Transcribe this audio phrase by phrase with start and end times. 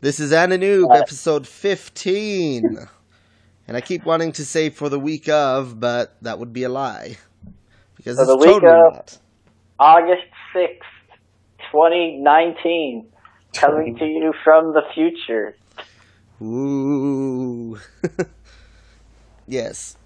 [0.00, 2.76] This is AniNoob, episode 15.
[3.66, 6.68] And I keep wanting to say for the week of, but that would be a
[6.68, 7.16] lie.
[7.96, 9.18] Because For it's the week totally of- not.
[9.80, 10.22] August
[10.54, 10.78] 6th,
[11.72, 13.08] 2019.
[13.54, 15.56] Coming to you from the future.
[16.40, 17.78] Ooh.
[19.48, 19.96] yes.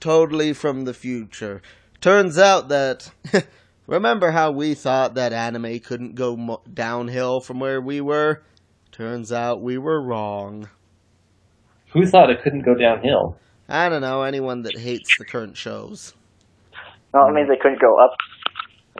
[0.00, 1.62] Totally from the future.
[2.00, 3.10] Turns out that.
[3.86, 8.42] remember how we thought that anime couldn't go mo- downhill from where we were?
[8.94, 10.68] Turns out we were wrong.
[11.92, 13.36] Who thought it couldn't go downhill?
[13.68, 16.14] I don't know, anyone that hates the current shows.
[17.12, 18.14] No, it means they couldn't go up.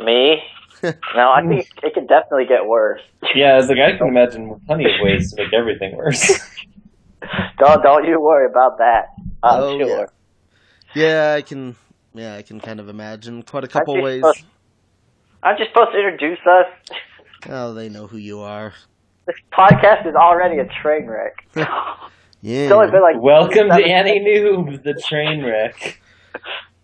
[0.05, 0.39] Me?
[1.17, 3.01] No, I think it could definitely get worse.
[3.35, 6.29] Yeah, as like I can imagine plenty of ways to make everything worse.
[7.59, 9.05] Don't don't you worry about that.
[9.43, 10.13] I'm Oh, sure.
[10.95, 11.75] Yeah, I can.
[12.13, 14.21] Yeah, I can kind of imagine quite a couple just ways.
[14.21, 14.45] supposed-
[15.43, 16.99] I'm just supposed to introduce us.
[17.49, 18.75] Oh, they know who you are.
[19.27, 21.47] This podcast is already a train wreck.
[22.47, 22.65] Yeah.
[22.65, 25.99] It's only been like Welcome to seven- AniNoob, the train wreck.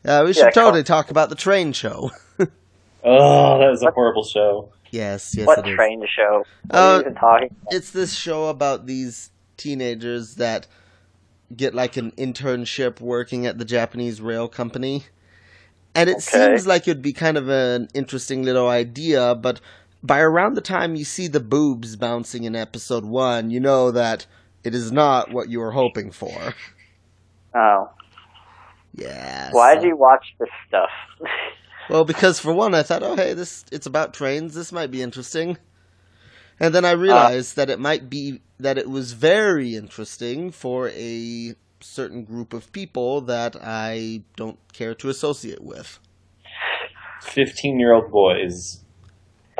[0.06, 2.10] Uh, we should Yeah, totally talk about the train show.
[3.05, 4.70] Oh, that was a horrible show.
[4.91, 5.74] yes, yes, What it is.
[5.77, 6.44] train show?
[6.70, 7.48] What Uh, are you even talking?
[7.60, 7.74] about?
[7.74, 10.66] It's this show about these teenagers that
[11.54, 15.04] get like an internship working at the Japanese rail company.
[15.94, 16.20] And it Okay.
[16.54, 19.60] seems like it'd be kind of an interesting little idea, but
[20.02, 24.26] by around the time you see the boobs bouncing in episode one, you know that
[24.64, 26.54] it is not what you were hoping for.
[27.52, 27.90] Oh,
[28.94, 29.50] Yeah.
[29.50, 30.90] why so- did you watch this stuff?
[31.88, 34.54] Well, because for one, I thought, oh hey, this it's about trains.
[34.54, 35.58] This might be interesting.
[36.60, 36.96] And then I uh.
[36.96, 42.70] realized that it might be that it was very interesting for a certain group of
[42.70, 45.98] people that I don't care to associate with.
[47.22, 48.79] 15 year old boys.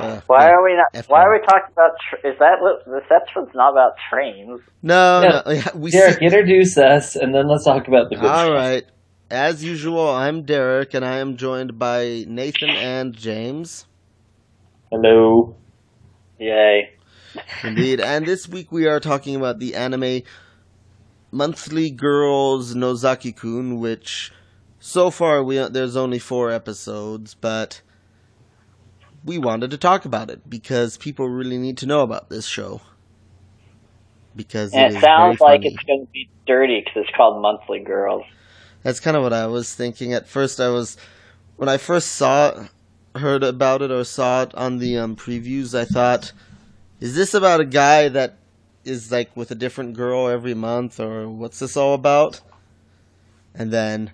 [0.01, 0.51] Uh, Why yeah.
[0.55, 0.87] are we not?
[0.95, 1.91] F Why are we talking about?
[2.09, 4.61] Tr- is that what this episode's not about trains?
[4.83, 5.43] No, Yeah.
[5.75, 5.91] no, we.
[5.91, 8.55] Derek, introduce us, and then let's talk about the good All stuff.
[8.55, 8.84] right.
[9.31, 13.87] As usual, I'm Derek, and I am joined by Nathan and James.
[14.91, 15.55] Hello.
[16.39, 16.91] Yay!
[17.62, 18.00] Indeed.
[18.05, 20.22] And this week we are talking about the anime
[21.31, 24.33] Monthly Girls Nozaki Kun, which
[24.81, 27.83] so far we there's only four episodes, but
[29.25, 32.81] we wanted to talk about it because people really need to know about this show.
[34.34, 35.64] Because And it it is sounds very like funny.
[35.64, 38.25] it's going to be dirty because it's called Monthly Girls.
[38.82, 40.12] That's kind of what I was thinking.
[40.14, 40.97] At first, I was
[41.56, 42.66] when I first saw
[43.16, 45.78] heard about it or saw it on the um, previews.
[45.78, 46.32] I thought,
[47.00, 48.38] is this about a guy that
[48.84, 52.41] is like with a different girl every month, or what's this all about?
[53.54, 54.12] And then,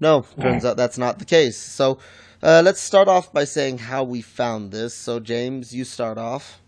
[0.00, 1.58] no, turns out that's not the case.
[1.58, 1.98] So,
[2.42, 4.94] uh, let's start off by saying how we found this.
[4.94, 6.60] So, James, you start off.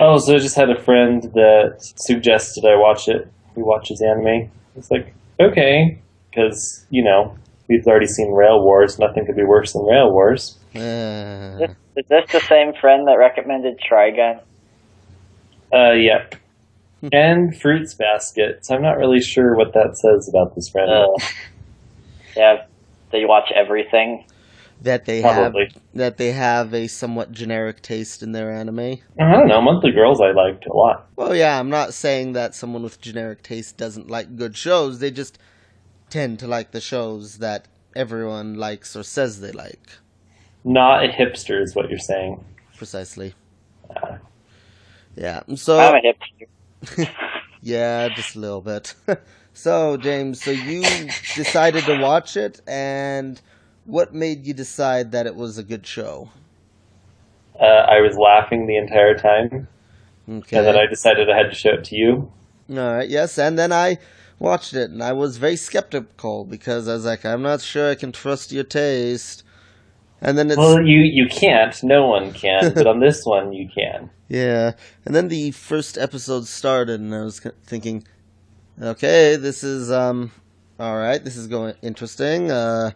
[0.00, 3.30] Oh, so I just had a friend that suggested I watch it.
[3.54, 4.50] He watches anime.
[4.76, 5.98] It's like, okay,
[6.30, 7.36] because, you know,
[7.68, 8.98] we've already seen Rail Wars.
[8.98, 10.58] Nothing could be worse than Rail Wars.
[10.74, 14.40] Uh, This, is this the same friend that recommended Trigun?
[15.72, 16.34] Uh, yep.
[17.12, 18.66] and Fruits Basket.
[18.66, 20.90] So I'm not really sure what that says about this friend.
[20.90, 21.06] Uh,
[22.36, 22.66] yeah,
[23.12, 24.24] they watch everything.
[24.82, 25.66] That they Probably.
[25.72, 28.98] have that they have a somewhat generic taste in their anime.
[29.18, 29.60] I don't know.
[29.60, 31.08] Monthly Girls I liked a lot.
[31.16, 34.98] Well, yeah, I'm not saying that someone with generic taste doesn't like good shows.
[34.98, 35.38] They just
[36.10, 39.90] tend to like the shows that everyone likes or says they like.
[40.64, 42.44] Not a hipster is what you're saying.
[42.76, 43.34] Precisely.
[43.88, 44.18] Uh,
[45.14, 45.42] Yeah.
[45.54, 47.08] So I'm a hipster.
[47.62, 48.94] yeah, just a little bit.
[49.54, 50.82] so James, so you
[51.34, 53.40] decided to watch it, and
[53.86, 56.30] what made you decide that it was a good show?
[57.58, 59.66] uh, I was laughing the entire time,
[60.28, 60.58] Okay.
[60.58, 62.30] and then I decided I had to show it to you.
[62.68, 63.98] All right, yes, and then I
[64.38, 67.94] watched it, and I was very skeptical because I was like, I'm not sure I
[67.94, 69.42] can trust your taste.
[70.20, 71.80] And then it's Well, you you can't.
[71.82, 72.72] No one can.
[72.74, 74.10] but on this one, you can.
[74.28, 74.72] yeah,
[75.04, 78.04] and then the first episode started, and I was thinking,
[78.80, 80.32] okay, this is um,
[80.80, 82.50] all right, this is going interesting.
[82.50, 82.90] Uh,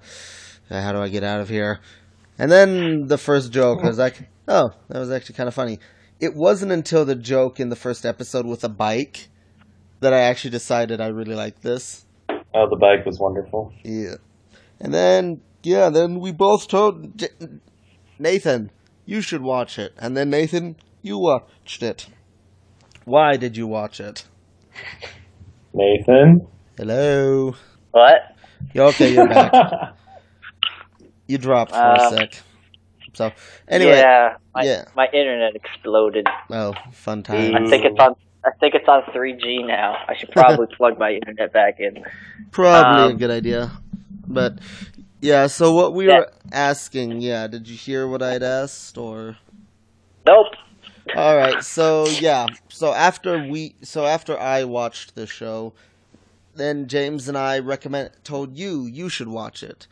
[0.70, 1.81] how do I get out of here?
[2.38, 5.78] And then the first joke, I was like, oh, that was actually kind of funny.
[6.20, 9.28] It wasn't until the joke in the first episode with a bike
[10.00, 12.06] that I actually decided I really liked this.
[12.55, 13.72] Oh, the bike was wonderful.
[13.84, 14.14] Yeah.
[14.81, 17.28] And then, yeah, then we both told J-
[18.19, 18.70] Nathan,
[19.05, 19.93] you should watch it.
[19.99, 22.06] And then, Nathan, you watched it.
[23.05, 24.25] Why did you watch it?
[25.75, 26.46] Nathan.
[26.76, 27.55] Hello.
[27.93, 28.20] What?
[28.75, 29.52] Yeah, Okay, you're back.
[31.31, 32.41] You dropped for a Uh, sec.
[33.12, 33.32] So
[33.69, 34.85] anyway, yeah, my, yeah.
[34.97, 36.27] my internet exploded.
[36.50, 37.55] oh, fun time.
[37.55, 38.15] I think it's on.
[38.44, 39.97] I think it's on 3G now.
[40.09, 42.03] I should probably plug my internet back in.
[42.50, 43.71] Probably a Um, good idea.
[44.27, 44.59] But
[45.21, 46.21] yeah, so what we Yeah.
[46.21, 49.37] were asking, yeah, did you hear what I'd asked or
[50.26, 50.47] Nope.
[51.17, 51.62] All right.
[51.76, 55.75] So yeah, so after we so after I watched the show,
[56.55, 59.87] then James and I recommend told you you should watch it.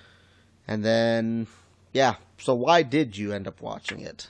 [0.69, 1.47] And then
[1.93, 4.29] yeah, so why did you end up watching it?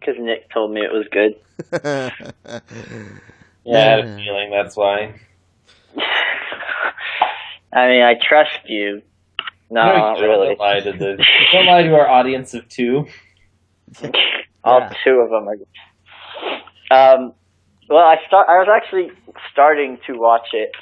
[0.00, 1.36] Because Nick told me it was good.
[3.64, 5.14] Yeah, I had a feeling that's why.
[7.72, 9.02] I mean, I trust you.
[9.70, 10.56] No, No, not you don't really.
[10.58, 13.06] lie to the don't lie to our audience of two.
[14.64, 14.92] All Yeah.
[15.04, 17.14] two of them are.
[17.14, 17.34] Um,
[17.88, 18.48] well, I start.
[18.50, 19.12] I was actually
[19.52, 20.72] starting to watch it,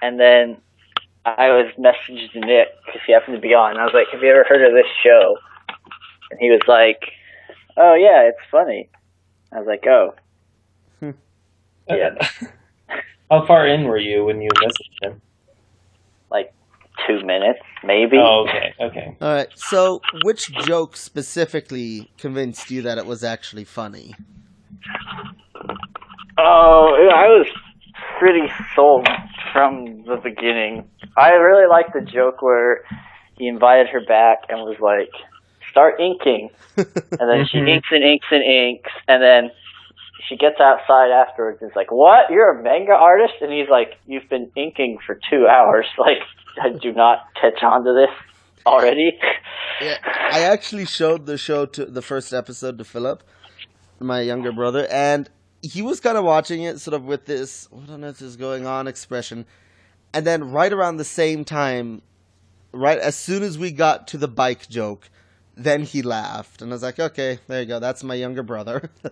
[0.00, 0.56] and then
[1.24, 3.76] I was messaged Nick because he happened to be on.
[3.76, 5.36] I was like, "Have you ever heard of this show?"
[6.30, 7.00] And he was like,
[7.76, 8.88] "Oh yeah, it's funny."
[9.52, 10.14] I was like, "Oh,
[11.00, 11.10] hmm.
[11.88, 12.10] Yeah.
[13.30, 15.22] How far in were you when you messaged him?
[16.30, 16.52] like
[17.06, 19.16] two minutes, maybe." Oh, okay, okay.
[19.20, 19.48] All right.
[19.54, 24.14] So which joke specifically convinced you that it was actually funny?
[26.38, 27.46] Oh, I was
[28.18, 29.08] pretty sold
[29.52, 30.88] from the beginning.
[31.16, 32.82] I really like the joke where
[33.36, 35.10] he invited her back and was like,
[35.70, 36.86] "Start inking," and
[37.30, 37.68] then she Mhm.
[37.76, 39.50] inks and inks and inks, and then
[40.28, 42.30] she gets outside afterwards and is like, "What?
[42.30, 45.86] You're a manga artist?" And he's like, "You've been inking for two hours.
[45.98, 46.18] Like,
[46.60, 48.14] I do not catch on to this
[48.66, 49.18] already."
[49.80, 49.96] Yeah,
[50.32, 53.22] I actually showed the show to the first episode to Philip,
[54.00, 55.30] my younger brother, and
[55.62, 58.66] he was kind of watching it sort of with this "what on earth is going
[58.66, 59.46] on" expression,
[60.12, 62.02] and then right around the same time,
[62.72, 65.10] right as soon as we got to the bike joke,
[65.56, 67.80] then he laughed, and I was like, "Okay, there you go.
[67.80, 68.90] That's my younger brother."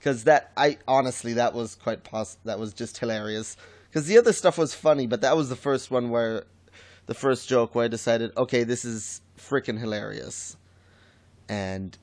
[0.00, 3.58] Because that, I honestly, that was quite pos- That was just hilarious.
[3.90, 6.44] Because the other stuff was funny, but that was the first one where
[7.04, 10.56] the first joke where I decided, okay, this is freaking hilarious.
[11.50, 11.98] And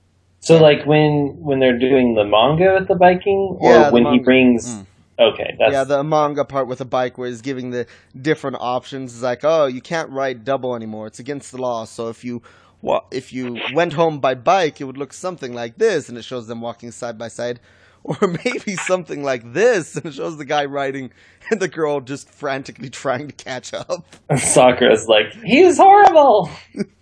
[0.47, 4.13] So, like when when they're doing the manga with the biking, or Yeah, the when
[4.13, 4.65] he brings.
[4.65, 4.85] Mm.
[5.19, 7.85] Okay, that's yeah, the manga part with the bike where he's giving the
[8.19, 11.83] different options is like, oh, you can't ride double anymore; it's against the law.
[11.85, 12.44] So if you
[12.81, 16.23] wa- if you went home by bike, it would look something like this, and it
[16.23, 17.59] shows them walking side by side,
[18.03, 21.11] or maybe something like this, and it shows the guy riding
[21.49, 24.05] and the girl just frantically trying to catch up.
[24.38, 26.49] Sakura's like he's horrible.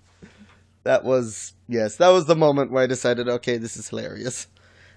[0.85, 4.47] That was yes, that was the moment where I decided, okay, this is hilarious.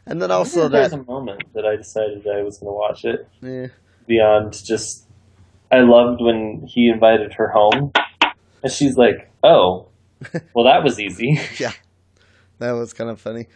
[0.05, 3.05] And then also that, there's a moment that I decided I was going to watch
[3.05, 3.69] it eh,
[4.07, 5.07] beyond just.
[5.71, 7.93] I loved when he invited her home,
[8.63, 9.89] and she's like, "Oh,
[10.55, 11.73] well, that was easy." yeah,
[12.59, 13.47] that was kind of funny.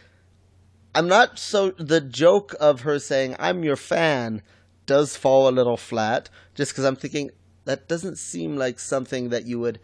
[0.95, 4.41] I'm not so the joke of her saying "I'm your fan"
[4.87, 7.29] does fall a little flat, just because I'm thinking
[7.65, 9.79] that doesn't seem like something that you would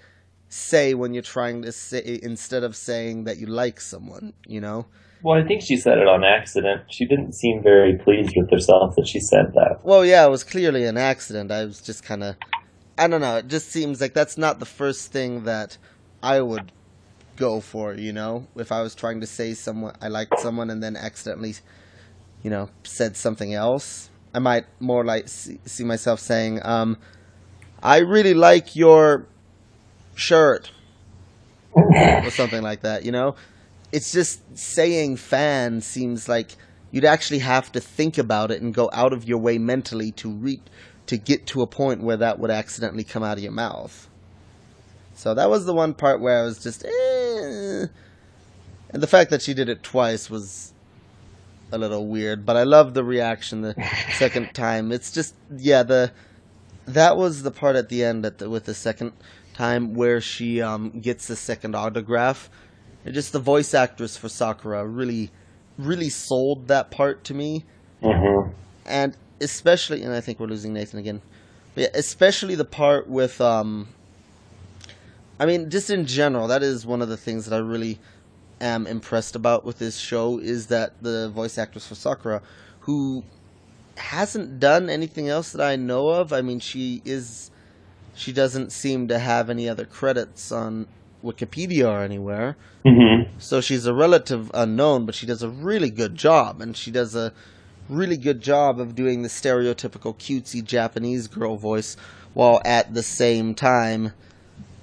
[0.49, 4.87] say when you're trying to say instead of saying that you like someone, you know.
[5.21, 6.83] Well, I think she said it on accident.
[6.89, 9.79] She didn't seem very pleased with herself that she said that.
[9.83, 11.51] Well, yeah, it was clearly an accident.
[11.51, 12.35] I was just kind of,
[12.97, 13.37] I don't know.
[13.37, 15.77] It just seems like that's not the first thing that
[16.23, 16.71] I would
[17.35, 17.93] go for.
[17.93, 21.55] You know, if I was trying to say someone I liked someone and then accidentally,
[22.41, 26.97] you know, said something else, I might more like see, see myself saying, um,
[27.83, 29.27] "I really like your
[30.19, 30.71] shirt,"
[31.73, 33.05] or something like that.
[33.05, 33.35] You know,
[33.91, 36.51] it's just saying fan seems like
[36.91, 40.29] you'd actually have to think about it and go out of your way mentally to
[40.29, 40.61] re-
[41.07, 44.07] to get to a point where that would accidentally come out of your mouth.
[45.15, 47.87] So that was the one part where I was just, eh.
[48.89, 50.71] and the fact that she did it twice was
[51.71, 52.45] a little weird.
[52.45, 53.75] But I love the reaction the
[54.13, 54.91] second time.
[54.91, 56.11] It's just, yeah, the
[56.85, 59.13] that was the part at the end at the, with the second
[59.59, 62.49] time where she um, gets the second autograph.
[63.03, 65.31] And just the voice actress for Sakura really,
[65.77, 67.65] really sold that part to me
[68.01, 68.51] Mm-hmm.
[68.85, 71.21] and especially and I think we're losing Nathan again.
[71.75, 73.89] But yeah, especially the part with um
[75.37, 77.99] I mean just in general that is one of the things that I really
[78.61, 82.41] am impressed about with this show is that the voice actress for Sakura
[82.81, 83.23] who
[83.97, 86.31] hasn't done anything else that I know of.
[86.31, 87.51] I mean she is
[88.19, 90.87] she doesn't seem to have any other credits on
[91.23, 92.57] Wikipedia or anywhere.
[92.85, 93.31] Mm-hmm.
[93.39, 97.15] So she's a relative unknown, but she does a really good job, and she does
[97.15, 97.31] a
[97.87, 101.95] really good job of doing the stereotypical cutesy Japanese girl voice,
[102.33, 104.11] while at the same time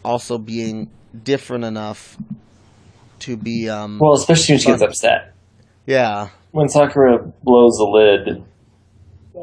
[0.04, 0.90] also being
[1.22, 2.16] different enough
[3.18, 5.34] to be um Well, especially when she gets upset.
[5.86, 8.44] yeah When Sakura blows the lid,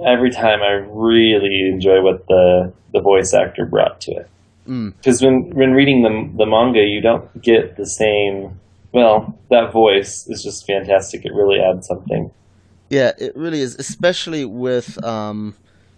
[0.05, 4.29] every time I really enjoy what the the voice actor brought to it.
[4.67, 4.93] Mm.
[4.97, 8.59] Because when when reading the the manga, you don't get the same.
[8.91, 11.25] Well, that voice is just fantastic.
[11.25, 12.31] It really adds something.
[12.89, 15.55] Yeah, it really is, especially with um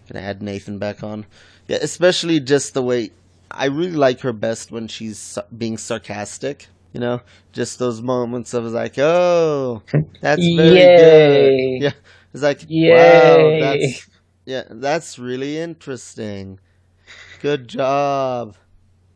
[0.07, 1.25] can I add Nathan back on?
[1.67, 3.11] Yeah, especially just the way
[3.49, 7.21] I really like her best when she's being sarcastic, you know?
[7.53, 9.81] Just those moments of like, "Oh,
[10.21, 11.79] that's very Yay.
[11.79, 11.91] good." Yeah.
[12.35, 14.09] It's like, "Wow, that's
[14.45, 16.59] yeah, that's really interesting.
[17.41, 18.57] Good job."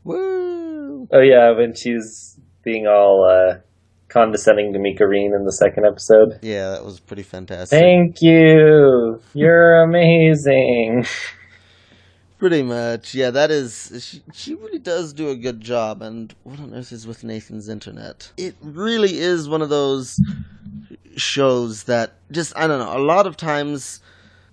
[0.06, 1.08] Woo!
[1.12, 3.60] Oh yeah, when she's being all uh,
[4.08, 6.40] condescending to Mikorin in the second episode.
[6.42, 7.78] Yeah, that was pretty fantastic.
[7.78, 9.22] Thank you.
[9.34, 11.06] You're amazing.
[12.38, 13.32] Pretty much, yeah.
[13.32, 16.02] That is, she, she really does do a good job.
[16.02, 18.32] And what on earth is with Nathan's internet?
[18.38, 20.18] It really is one of those
[21.20, 22.98] shows that just I don't know.
[22.98, 24.02] A lot of times,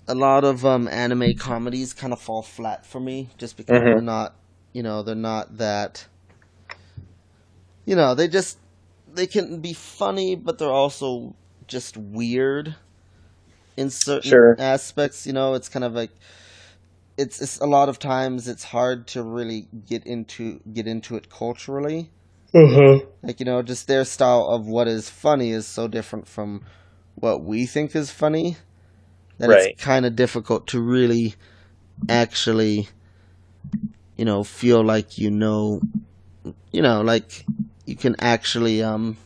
[0.08, 3.92] a lot of um, anime comedies kind of fall flat for me, just because Mhm.
[3.92, 4.36] they're not,
[4.72, 6.06] you know, they're not that.
[7.84, 8.58] You know, they just
[9.06, 12.76] they can be funny, but they're also just weird
[13.76, 14.56] in certain Sure.
[14.58, 15.26] aspects.
[15.26, 16.10] You know, it's kind of like
[17.16, 21.30] it's, it's a lot of times it's hard to really get into get into it
[21.30, 22.10] culturally.
[22.54, 23.00] Uh-huh.
[23.22, 26.62] Like you know, just their style of what is funny is so different from
[27.14, 28.56] what we think is funny
[29.38, 29.72] that Right.
[29.72, 31.34] it's kind of difficult to really
[32.08, 32.88] actually,
[34.16, 35.80] you know, feel like you know,
[36.72, 37.44] you know, like
[37.84, 39.16] you can actually, um,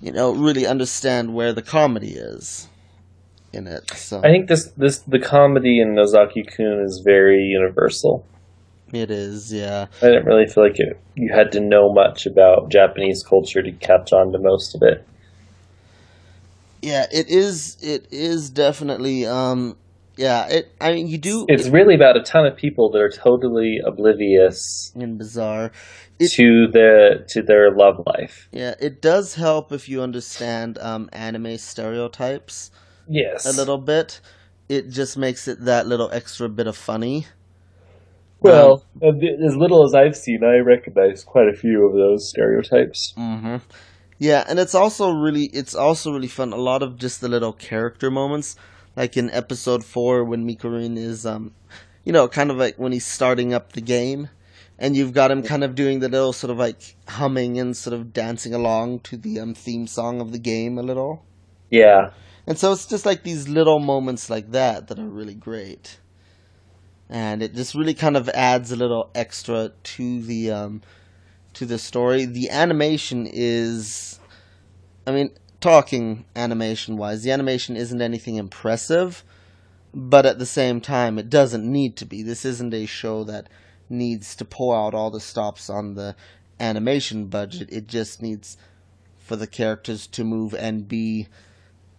[0.00, 2.68] you know, really understand where the comedy is
[3.52, 3.90] in it.
[3.96, 8.24] So I think this this the comedy in Nozaki Kun is very universal.
[8.92, 9.86] It is, yeah.
[10.02, 13.72] I didn't really feel like it, you had to know much about Japanese culture to
[13.72, 15.06] catch on to most of it.
[16.82, 17.76] Yeah, it is.
[17.82, 19.26] It is definitely.
[19.26, 19.76] Um,
[20.16, 20.46] yeah.
[20.48, 20.72] It.
[20.80, 21.44] I mean, you do.
[21.48, 25.72] It's really about a ton of people that are totally oblivious and bizarre.
[26.20, 28.48] It, to the to their love life.
[28.50, 32.72] yeah, it does help if you understand um, anime stereotypes
[33.08, 34.20] Yes, a little bit.
[34.68, 37.26] It just makes it that little extra bit of funny.
[38.40, 43.12] Well, uh, as little as I've seen, I recognize quite a few of those stereotypes.
[43.16, 43.56] Mm-hmm.
[44.18, 46.52] Yeah, and it's also really it's also really fun.
[46.52, 48.56] A lot of just the little character moments,
[48.96, 51.52] like in episode four when Mikorin is um,
[52.04, 54.28] you know, kind of like when he's starting up the game,
[54.78, 57.94] and you've got him kind of doing the little sort of like humming and sort
[57.94, 61.24] of dancing along to the um theme song of the game a little.
[61.70, 62.12] Yeah,
[62.46, 65.98] And so it's just like these little moments like that that are really great.
[67.10, 70.82] And it just really kind of adds a little extra to the um
[71.54, 72.24] to the story.
[72.24, 74.20] The animation is
[75.06, 79.24] I mean, talking animation wise, the animation isn't anything impressive,
[79.94, 82.22] but at the same time it doesn't need to be.
[82.22, 83.48] This isn't a show that
[83.88, 86.14] needs to pull out all the stops on the
[86.60, 87.68] animation budget.
[87.72, 88.58] It just needs
[89.18, 91.28] for the characters to move and be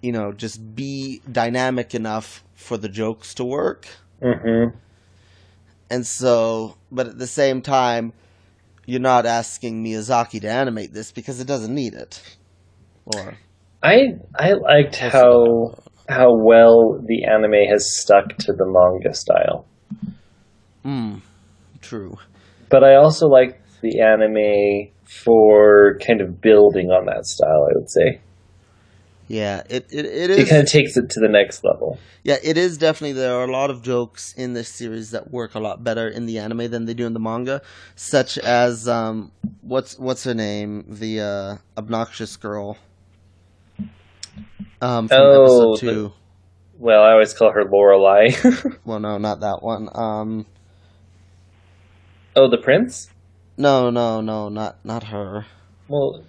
[0.02, 3.88] you know, just be dynamic enough for the jokes to work.
[4.22, 4.78] mm-hmm.
[5.90, 8.14] And so, but at the same time,
[8.86, 12.22] you're not asking Miyazaki to animate this because it doesn't need it.
[13.06, 13.36] Or
[13.82, 15.76] I I liked how
[16.08, 19.66] how well the anime has stuck to the manga style,
[20.84, 21.22] mm,
[21.82, 22.18] true.
[22.70, 27.68] but I also like the anime for kind of building on that style.
[27.70, 28.22] I would say
[29.32, 30.38] Yeah, it it, it is.
[30.40, 32.00] it kind of takes it to the next level.
[32.24, 33.14] Yeah, it is definitely.
[33.14, 36.26] There are a lot of jokes in this series that work a lot better in
[36.26, 37.62] the anime than they do in the manga,
[37.96, 39.32] such as um,
[39.62, 42.78] what's what's her name, the uh, obnoxious girl.
[44.82, 46.12] Um, from Oh, episode the-
[46.80, 48.32] Well, I always call her Lorelei.
[48.86, 49.90] Well, no, not that one.
[49.94, 50.46] Um,
[52.36, 53.10] oh, the prince.
[53.58, 55.46] no, no, no, not not her.
[55.88, 56.24] Well,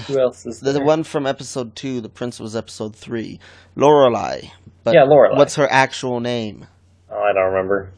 [0.00, 0.80] who else is The, there?
[0.80, 2.00] the one from episode two.
[2.00, 3.38] The prince was episode three.
[3.74, 4.42] Lorelei.
[4.84, 5.36] But Yeah, Lorelei.
[5.38, 6.66] What's her actual name?
[7.10, 7.90] Oh, I don't remember.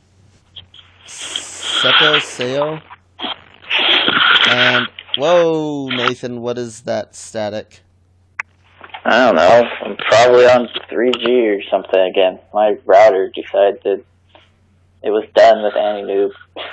[1.06, 2.80] Seto Seo.
[4.48, 4.86] And
[5.16, 7.80] whoa, Nathan, what is that static?
[9.04, 9.62] I don't know.
[9.84, 12.38] I'm probably on 3G or something again.
[12.52, 14.04] My router decided that
[15.02, 16.30] it was done with AniNoob.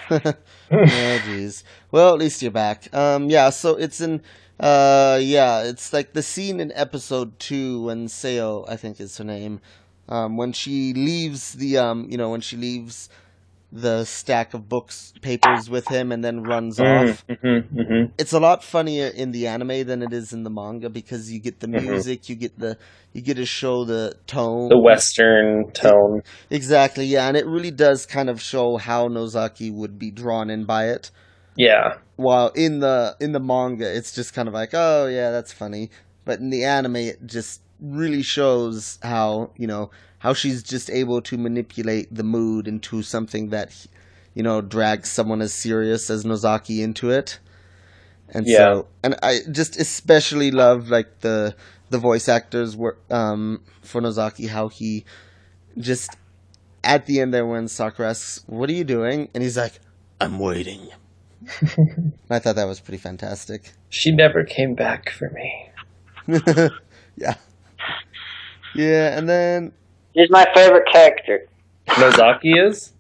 [0.72, 1.64] oh jeez.
[1.92, 2.94] Well, at least you're back.
[2.94, 3.50] Um, yeah.
[3.52, 4.22] So it's in.
[4.60, 5.64] Uh, yeah.
[5.64, 9.60] It's like the scene in episode two when Seo, I think is her name,
[10.08, 13.10] um, when she leaves the um, you know, when she leaves
[13.72, 17.26] the stack of books papers with him and then runs Mm, off.
[17.30, 18.12] mhm, mhm.
[18.18, 21.40] It's a lot funnier in the anime than it is in the manga because you
[21.40, 21.82] get the Mhm.
[21.84, 22.78] music, you get the
[23.14, 24.70] you get to show the tone.
[24.70, 26.22] The Western tone.
[26.50, 30.66] Exactly, yeah, and it really does kind of show how Nozaki would be drawn in
[30.66, 31.12] by it.
[31.56, 31.96] Yeah.
[32.18, 35.90] While in the in the manga, it's just kind of like, oh yeah, that's funny.
[36.26, 41.22] But in the anime, it just really shows how you know how she's just able
[41.22, 43.86] to manipulate the mood into something that
[44.34, 47.40] you know drags someone as serious as Nozaki into it.
[48.30, 48.58] And Yeah.
[48.58, 51.56] so, and I just especially love like the
[51.90, 55.06] the voice actors were um for Nozaki how he
[55.78, 56.16] just
[56.84, 59.80] at the end there when Sakura asks, "What are you doing?" and he's like,
[60.20, 60.90] "I'm waiting."
[62.30, 63.74] I thought that was pretty fantastic.
[63.90, 65.72] She never came back for me.
[67.16, 67.36] yeah.
[68.74, 69.72] Yeah, and then
[70.16, 71.48] She's my favorite character.
[72.00, 72.94] Nozaki is?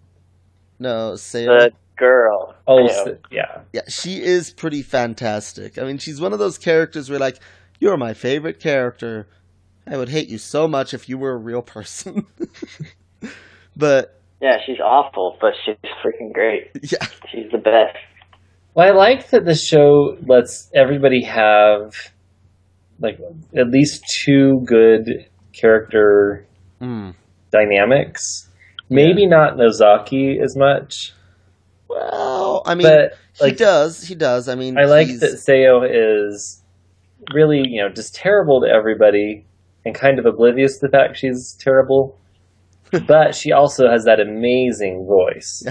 [0.79, 1.45] no, Seo.
[1.45, 2.55] The girl.
[2.67, 3.61] Oh, you yeah.
[3.73, 5.77] yeah, she is pretty fantastic.
[5.77, 7.39] I mean, she's one of those characters where like,
[7.79, 9.27] you're my favorite character.
[9.87, 12.25] I would hate you so much if you were a real person.
[13.75, 16.71] but yeah, she's awful, but she's freaking great.
[16.81, 17.97] yeah, She's the best.
[18.75, 21.95] Well, I like that the show lets everybody have
[22.99, 23.19] like
[23.57, 26.45] at least two good character
[26.81, 27.15] mm.
[27.51, 28.49] dynamics.
[28.89, 31.13] Maybe not Nozaki as much,
[31.87, 33.13] well, I mean, but
[33.45, 34.49] he does, he does.
[34.49, 36.61] I mean, I like he's- that Seo is
[37.33, 39.45] really, you know, just terrible to everybody
[39.85, 42.19] and kind of oblivious to the fact she's terrible.
[43.07, 45.63] but she also has that amazing voice.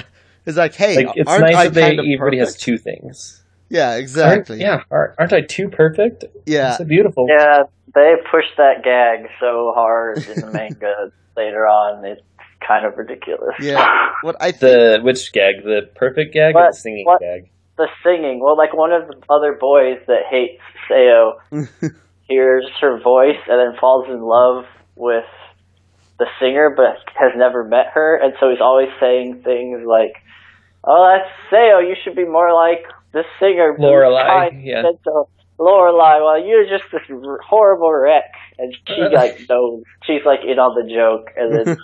[0.47, 2.77] It's like, hey, Like it's aren't nice I that they, kind of everybody has two
[2.79, 3.43] things.
[3.71, 4.61] Yeah, Aren't- exactly.
[4.61, 6.25] yeah, aren't, aren't I too perfect?
[6.47, 6.77] yeah.
[6.77, 7.27] so beautiful.
[7.29, 7.63] Yeah,
[7.95, 12.05] they pushed that gag so hard in the manga later on.
[12.05, 12.21] It's
[12.67, 13.55] kind of ridiculous.
[13.61, 13.87] Yeah.
[14.23, 15.65] What I think The which gag?
[15.65, 17.51] The perfect gag or the singing what- gag?
[17.77, 18.41] the singing.
[18.41, 21.35] Well, like one of the other boys that hates Seo
[22.29, 25.25] hears her voice and then falls in love with
[26.19, 30.15] the singer, but has never met her, and so he's always saying things like,
[30.87, 31.81] "Oh, that's Seo.
[31.87, 34.83] You should be more like the singer, who's Lorelei, kind, yeah.
[34.83, 35.31] gentle.
[35.59, 36.19] Lorelei.
[36.21, 39.83] Well, you're just this r- horrible wreck." And she like knows.
[40.05, 41.77] She's like in on the joke, and then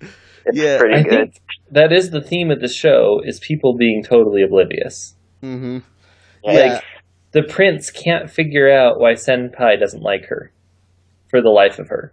[0.46, 1.10] it's Yeah, pretty I good.
[1.32, 1.34] think
[1.70, 5.14] that is the theme of the show: is people being totally oblivious.
[5.42, 5.78] Mm hmm
[6.44, 6.52] Yeah.
[6.52, 6.80] Yeah.
[7.32, 10.52] The prince can't figure out why Senpai doesn't like her
[11.28, 12.12] for the life of her.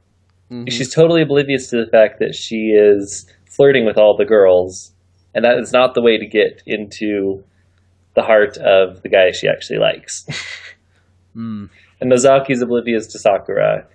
[0.49, 4.93] hmm She's totally oblivious to the fact that she is flirting with all the girls,
[5.34, 7.44] and that is not the way to get into
[8.15, 10.26] the heart of the guy she actually likes.
[11.34, 11.70] Mm.
[12.02, 13.88] and Nozaki's oblivious to Sakura,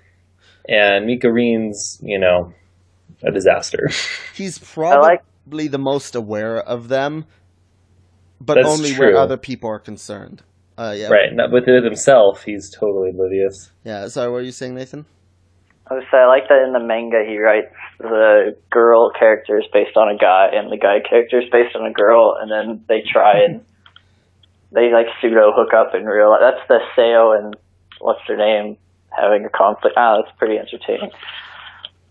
[0.66, 2.54] and Mikorin's, you know,
[3.22, 3.90] a disaster.
[4.34, 7.26] He's like- probably the most aware of them,
[8.40, 10.42] but That's only where other people are concerned.
[10.78, 11.08] Uh, yeah.
[11.08, 13.70] right, not with with himself, he's totally oblivious.
[13.84, 14.08] Yeah.
[14.08, 15.06] Sorry, what were you saying, Nathan?
[15.88, 19.96] I would say I like that in the manga he writes the girl characters based
[19.96, 23.44] on a guy and the guy characters based on a girl, and then they try
[23.44, 23.64] and
[24.72, 26.40] they like pseudo hook up in real life.
[26.40, 27.56] That's the Seo and
[28.00, 28.76] what's her name
[29.16, 29.94] having a conflict.
[29.96, 31.10] Ah, that's pretty entertaining.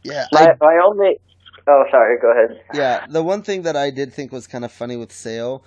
[0.04, 0.26] Yeah.
[0.32, 1.18] My I, my only
[1.68, 2.62] oh sorry, go ahead.
[2.74, 3.06] yeah.
[3.10, 5.62] The one thing that I did think was kind of funny with Seo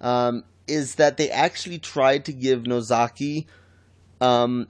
[0.00, 3.46] um, is that they actually tried to give Nozaki
[4.20, 4.68] um,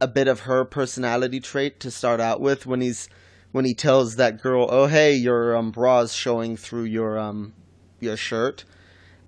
[0.00, 3.08] a bit of her personality trait to start out with when he's
[3.52, 7.54] when he tells that girl, "Oh, hey, your um, bra's showing through your um
[8.00, 8.64] your shirt."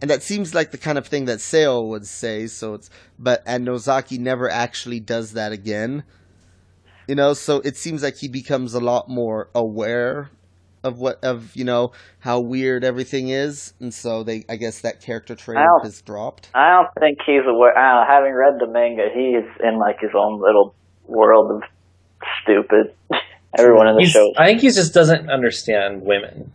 [0.00, 2.46] And that seems like the kind of thing that Seo would say.
[2.46, 6.04] So it's but and Nozaki never actually does that again.
[7.08, 10.30] You know, so it seems like he becomes a lot more aware
[10.84, 15.00] of what of you know how weird everything is, and so they I guess that
[15.00, 15.80] character trait Ow.
[15.84, 16.50] is dropped.
[16.54, 17.76] I don't think he's aware.
[17.76, 20.74] I don't having read the manga, he is in like his own little
[21.06, 21.62] world of
[22.42, 22.94] stupid.
[23.58, 26.52] Everyone in the He's, show I think he just doesn't understand women.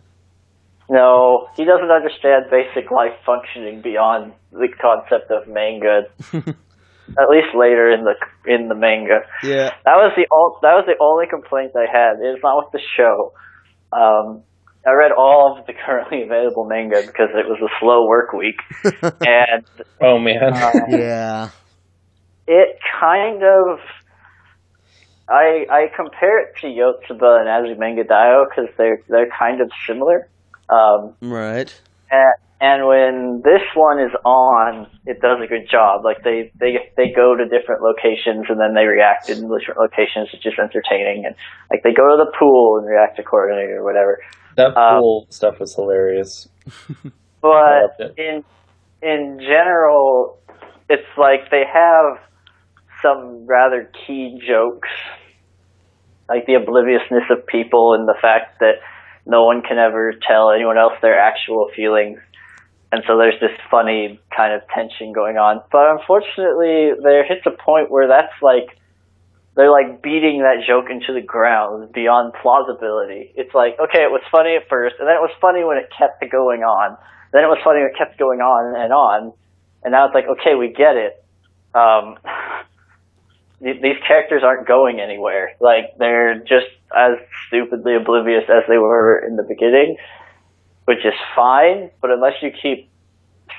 [0.90, 6.04] No, he doesn't understand basic life functioning beyond the concept of manga.
[7.20, 10.86] At least later in the in the manga, Yeah, that was the ol- that was
[10.88, 12.16] the only complaint I had.
[12.22, 13.34] It's not with the show.
[13.94, 14.44] Um,
[14.86, 18.60] I read all of the currently available manga because it was a slow work week,
[19.26, 19.66] and
[20.02, 21.50] Oh man, uh, yeah,
[22.48, 23.80] it kind of.
[25.30, 30.28] I I compare it to Yotsuba and Azumanga Daioh because they're they're kind of similar.
[30.70, 31.74] Um, right.
[32.12, 36.06] And, and when this one is on, it does a good job.
[36.06, 40.30] Like they, they, they go to different locations and then they react in different locations.
[40.32, 41.26] It's just entertaining.
[41.26, 41.36] And
[41.70, 44.20] like they go to the pool and react accordingly or whatever.
[44.56, 46.48] that uh, pool stuff was hilarious.
[47.42, 48.46] but in
[49.02, 50.40] in general,
[50.90, 52.18] it's like they have
[53.02, 54.88] some rather key jokes,
[56.30, 58.76] like the obliviousness of people and the fact that
[59.26, 62.20] no one can ever tell anyone else their actual feelings.
[62.94, 65.64] And so there's this funny kind of tension going on.
[65.72, 68.78] But unfortunately, there hits a point where that's like,
[69.56, 73.34] they're like beating that joke into the ground beyond plausibility.
[73.34, 75.90] It's like, okay, it was funny at first, and then it was funny when it
[75.90, 76.96] kept going on.
[77.32, 79.34] Then it was funny when it kept going on and on.
[79.84, 81.18] And now it's like, okay, we get it.
[81.74, 82.22] Um,
[83.60, 85.58] these characters aren't going anywhere.
[85.60, 89.98] Like, they're just as stupidly oblivious as they were in the beginning,
[90.86, 92.90] which is fine, but unless you keep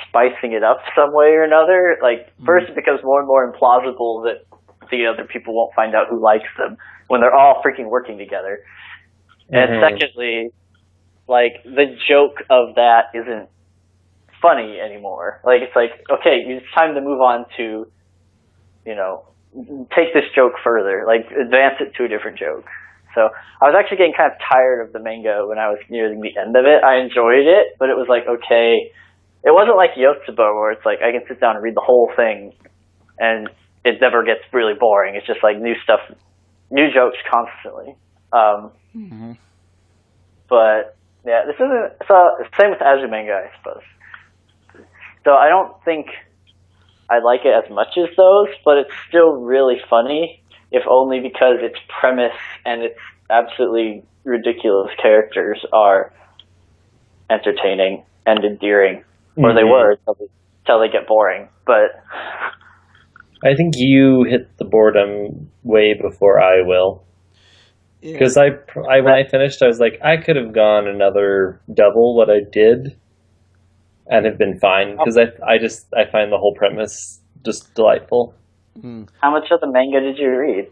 [0.09, 4.25] spicing it up some way or another, like, first it becomes more and more implausible
[4.25, 4.45] that
[4.91, 6.77] the other people won't find out who likes them
[7.09, 8.61] when they're all freaking working together.
[9.51, 9.81] And Mhm.
[9.81, 10.51] secondly,
[11.29, 13.49] like, the joke of that isn't
[14.41, 15.41] funny anymore.
[15.45, 17.91] Like, it's like, okay, it's time to move on to,
[18.85, 19.25] you know,
[19.95, 22.67] take this joke further, like, advance it to a different joke.
[23.15, 23.29] So
[23.61, 26.37] I was actually getting kind of tired of the manga when I was nearing the
[26.37, 26.83] end of it.
[26.83, 28.91] I enjoyed it, but it was like, okay,
[29.45, 32.11] it wasn't like Yotsuba where it's like I can sit down and read the whole
[32.17, 32.53] thing
[33.19, 33.49] and
[33.85, 35.15] it never gets really boring.
[35.15, 36.01] It's just like new stuff,
[36.71, 37.95] new jokes constantly.
[38.33, 39.37] Um, Mhm.
[40.49, 43.83] but yeah, this isn't so same with Azumanga, I suppose.
[45.25, 46.07] So I don't think
[47.09, 51.59] I like it as much as those, but it's still really funny, if only because
[51.61, 52.99] its premise and its
[53.31, 56.13] absolutely ridiculous characters are
[57.31, 59.05] entertaining and endearing,
[59.37, 59.71] or they Mhm.
[59.71, 60.27] were until they,
[60.63, 61.49] until they get boring.
[61.67, 61.91] But
[63.43, 67.03] I think you hit the boredom way before I will.
[68.01, 68.13] Yeah.
[68.13, 68.49] Because I,
[68.89, 72.41] I, when I finished, I was like, I could have gone another double what I
[72.41, 72.97] did,
[74.07, 74.97] and have been fine.
[74.97, 78.35] Because I, I just, I find the whole premise just delightful.
[78.79, 79.09] Mm.
[79.21, 80.71] how much of the manga did you read?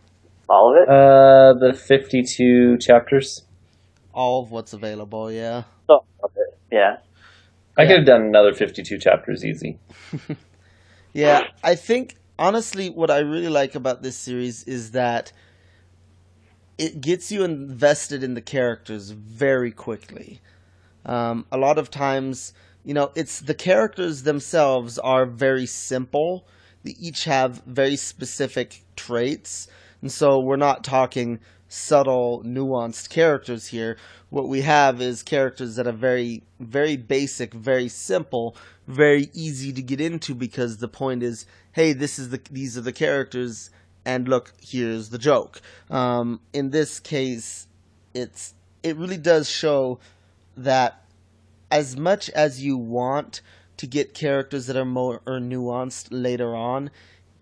[0.49, 0.89] All of it?
[0.89, 3.45] Uh, the fifty-two chapters.
[4.13, 5.63] All of what's available, yeah.
[5.87, 6.31] Some of.
[6.71, 6.97] Yeah.
[7.79, 7.89] I Yeah.
[7.89, 9.79] could have done another fifty-two chapters easy.
[11.15, 15.31] Yeah, I think honestly, what I really like about this series is that
[16.79, 20.41] it gets you invested in the characters very quickly.
[21.05, 26.47] Um, a lot of times, you know, it's the characters themselves are very simple.
[26.85, 29.69] They each have very specific traits,
[30.01, 33.97] and so we're not talking subtle, nuanced characters here.
[34.29, 39.83] What we have is characters that are very, very basic, very simple, very easy to
[39.83, 43.71] get into because the point is, hey, this is the these are the characters,
[44.05, 45.61] and look, here's the joke.
[45.91, 47.69] Um, in this case,
[48.15, 49.99] it's it really does show
[50.57, 51.05] that
[51.71, 53.41] as much as you want
[53.83, 56.89] to get characters that are more or nuanced later on,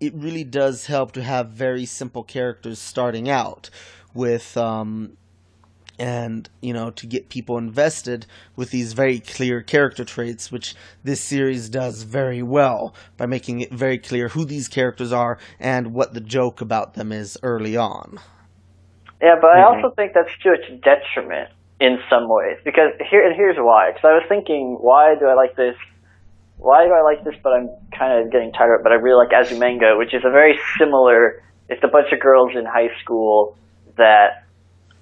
[0.01, 3.69] it really does help to have very simple characters starting out
[4.15, 5.19] with um,
[5.99, 8.25] and you know to get people invested
[8.57, 10.75] with these very clear character traits which
[11.05, 15.93] this series does very well by making it very clear who these characters are and
[15.93, 18.19] what the joke about them is early on
[19.21, 19.75] Yeah, but I Mhm.
[19.75, 21.51] also think that's to its detriment
[21.81, 23.91] in some ways because here and here's why.
[23.91, 25.77] Because I was thinking, why do I like this?
[26.61, 27.35] Why do I like this?
[27.43, 28.83] But I'm kind of getting tired of it.
[28.85, 31.43] But I really like Azumanga, which is a very similar.
[31.69, 33.57] It's a bunch of girls in high school
[33.97, 34.45] that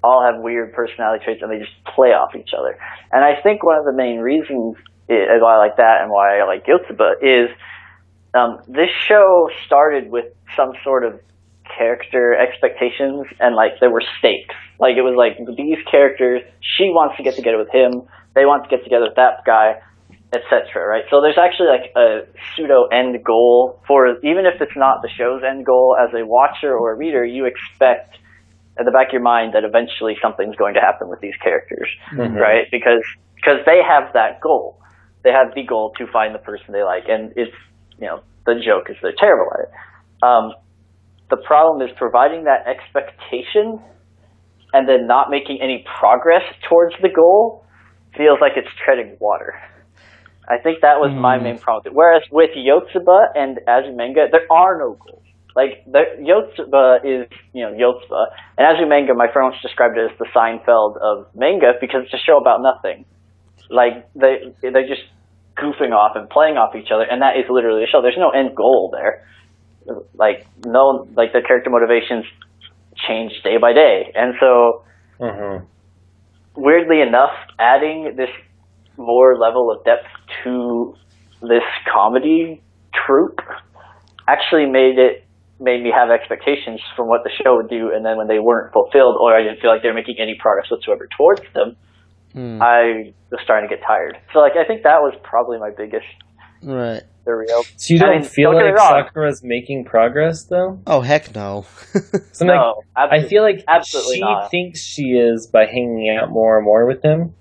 [0.03, 2.77] all have weird personality traits and they just play off each other.
[3.11, 4.77] And I think one of the main reasons
[5.09, 7.49] i why I like that and why I like Yotsuba is
[8.35, 11.19] um, this show started with some sort of
[11.77, 14.55] character expectations and like there were stakes.
[14.79, 18.03] Like it was like these characters, she wants to get together with him,
[18.35, 19.81] they want to get together with that guy,
[20.33, 20.85] etc.
[20.85, 21.03] Right?
[21.09, 22.21] So there's actually like a
[22.55, 25.97] pseudo end goal for even if it's not the show's end goal.
[25.99, 28.17] As a watcher or a reader, you expect
[28.77, 31.89] at the back of your mind that eventually something's going to happen with these characters,
[32.13, 32.39] Mhm.
[32.39, 32.67] right?
[32.71, 33.03] Because
[33.35, 34.77] because they have that goal.
[35.23, 37.55] They have the goal to find the person they like, and it's
[37.99, 39.71] you know the joke is they're terrible at it.
[40.23, 40.53] Um,
[41.29, 43.79] the problem is providing that expectation
[44.73, 47.63] and then not making any progress towards the goal
[48.15, 49.59] feels like it's treading water.
[50.49, 51.43] I think that was my Hmm.
[51.43, 51.93] main problem.
[51.93, 55.23] Whereas with Yotsuba and Azumanga, there are no goals.
[55.55, 60.17] Like the Yotsuba is, you know, Yotsuba, and Azumanga, my friend once described it as
[60.17, 63.05] the Seinfeld of manga because it's a show about nothing.
[63.69, 65.03] Like they they're just
[65.57, 68.01] goofing off and playing off each other, and that is literally the show.
[68.01, 69.23] There's no end goal there.
[70.15, 72.25] Like no, like the character motivations
[73.07, 74.83] change day by day, and so
[75.19, 75.65] Mhm.
[76.55, 78.29] weirdly enough, adding this
[78.99, 80.05] more level of depth
[80.43, 80.93] to
[81.41, 82.61] this comedy
[82.93, 83.39] troupe
[84.27, 85.25] actually made it
[85.61, 88.71] made me have expectations from what the show would do, and then when they weren't
[88.71, 91.75] fulfilled, or I didn't feel like they were making any progress whatsoever towards them,
[92.33, 92.61] Hmm.
[92.61, 94.15] I was starting to get tired.
[94.33, 96.05] So like I think that was probably my biggest
[96.61, 97.01] Right.
[97.25, 97.63] the real.
[97.77, 99.03] So you I don't mean, feel don't like wrong.
[99.07, 100.79] Sakura's making progress though?
[100.85, 101.65] Oh heck no.
[102.33, 104.51] So I'm like, no, I feel like absolutely she not.
[104.51, 107.33] thinks she is by hanging out more and more with him.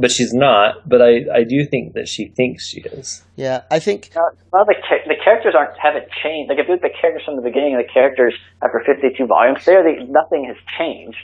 [0.00, 3.24] But she's not, but I, I do think that she thinks she is.
[3.36, 4.22] yeah, I think No,
[4.52, 6.50] no, the cha- the characters aren't haven't changed.
[6.50, 9.16] Like if you look at the characters from the beginning of the characters after fifty
[9.16, 11.18] two volumes, there they, nothing has changed.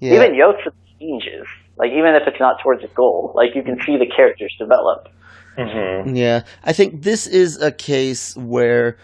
[0.00, 0.14] yeah.
[0.14, 1.46] Even Yotsu changes.
[1.78, 5.08] Like even if it's not towards a goal, like you can see the characters develop.
[5.56, 8.98] hmm Yeah, I think this is a case where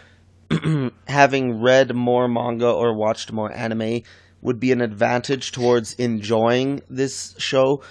[1.09, 4.03] having read more manga or watched more anime
[4.43, 7.83] would be an advantage towards enjoying this show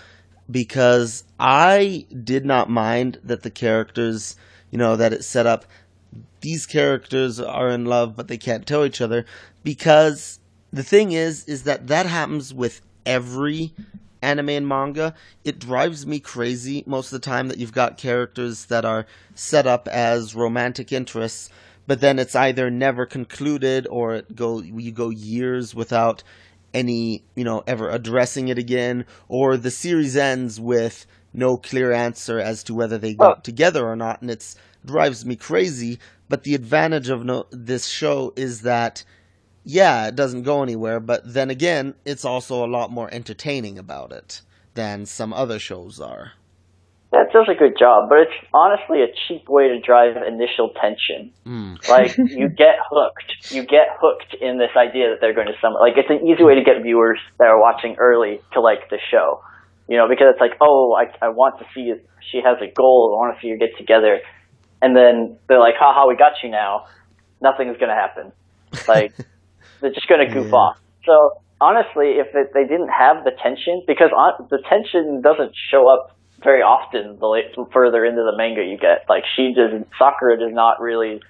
[0.52, 4.36] because I did not mind that the characters,
[4.70, 5.66] you know, that it set up
[6.42, 9.26] these characters are in love but they can't tell each other
[9.64, 10.40] because
[10.74, 13.74] the thing is is that that happens with every
[14.24, 15.16] anime and manga.
[15.44, 19.66] It drives me crazy most of the time that you've got characters that are set
[19.68, 21.50] up as romantic interests
[21.88, 26.24] but then it's either never concluded or it go you go years without
[26.74, 32.40] any you know ever addressing it again or the series ends with no clear answer
[32.40, 33.42] as to whether they got Oh.
[33.42, 34.56] together or not and it's
[34.86, 39.04] drives me crazy but the advantage of no, this show is that
[39.64, 44.12] yeah it doesn't go anywhere but then again it's also a lot more entertaining about
[44.12, 44.42] it
[44.74, 46.34] than some other shows are
[47.12, 51.34] That does a good job, but it's honestly a cheap way to drive initial tension.
[51.44, 51.76] Hmm.
[51.90, 55.80] Like you get hooked, you get hooked in this idea that they're going to summon.
[55.82, 58.98] Like it's an easy way to get viewers that are watching early to like the
[59.12, 59.44] show,
[59.90, 62.08] you know, because it's like, oh, I I want to see it.
[62.32, 63.12] She has a goal.
[63.14, 64.22] I want to see her get together,
[64.82, 66.86] and then they're like, haha, we got you now.
[67.42, 68.32] Nothing's gonna happen.
[68.88, 69.12] Like
[69.82, 70.56] they're just gonna goof Yeah.
[70.64, 70.78] off.
[71.06, 75.90] So honestly, if it, they didn't have the tension, because on, the tension doesn't show
[75.92, 79.06] up very often the late, further into the manga you get.
[79.10, 81.22] Like she doesn't, Sakura does not really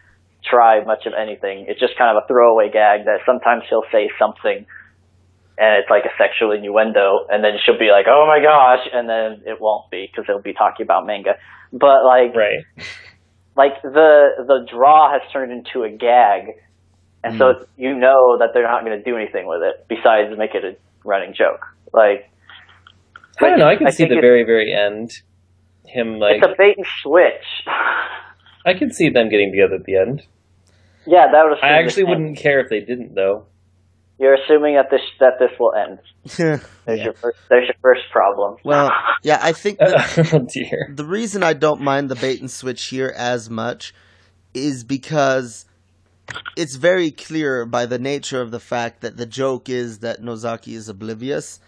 [0.43, 1.65] try much of anything.
[1.67, 4.65] It's just kind of a throwaway gag that sometimes she'll say something
[5.57, 9.07] and it's like a sexual innuendo and then she'll be like, oh my gosh, and
[9.07, 11.35] then it won't be because they'll be talking about manga.
[11.71, 12.65] But like, Right.
[13.55, 16.55] like the the draw has turned into a gag,
[17.23, 17.63] and so hmm.
[17.77, 20.75] you know that they're not going to do anything with it besides make it a
[21.03, 21.65] running joke.
[21.93, 22.29] Like
[23.39, 23.67] I don't know.
[23.67, 25.11] I can I see the very, very end.
[25.85, 27.65] Him like it's a bait and switch.
[28.65, 30.23] I can see them getting together at the end.
[31.07, 31.57] yeah, that would.
[31.63, 32.41] I actually wouldn't ends.
[32.41, 33.45] care if they didn't though.
[34.19, 35.99] You're assuming that this that this will end.
[36.37, 36.61] There's
[36.99, 37.03] Yeah.
[37.05, 37.39] your first.
[37.49, 38.57] There's your first problem.
[38.63, 38.91] well
[39.23, 40.91] yeah i think that oh dear.
[40.93, 43.93] the reason I don't mind the bait and switch here as much
[44.53, 45.65] is because
[46.55, 50.75] it's very clear by the nature of the fact that the joke is that Nozaki
[50.75, 51.59] is oblivious.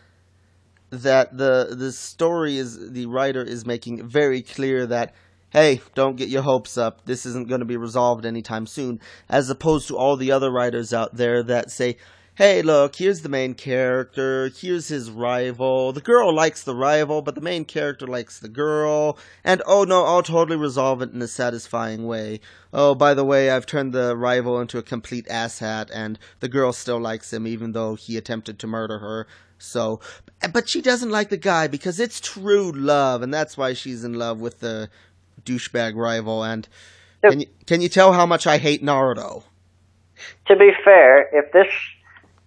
[1.02, 5.16] That the the story is the writer is making very clear that
[5.50, 7.06] hey, don't get your hopes up.
[7.06, 9.00] This isn't going to be resolved anytime soon.
[9.30, 11.98] As opposed to all the other writers out there that say,
[12.36, 15.94] hey, look, here's the main character, here's his rival.
[15.94, 19.20] The girl likes the rival, but the main character likes the girl.
[19.44, 22.40] And oh no, I'll totally resolve it in a satisfying way.
[22.74, 26.74] Oh, by the way, I've turned the rival into a complete asshat, and the girl
[26.74, 29.28] still likes him even though he attempted to murder her.
[29.64, 30.02] So,
[30.52, 34.14] but she doesn't like the guy because it's true love, and that's why she's in
[34.14, 34.90] love with the
[35.44, 36.44] douchebag rival.
[36.44, 36.68] And
[37.24, 39.44] can you, can you tell how much I hate Naruto?
[40.48, 41.68] To be fair, if this,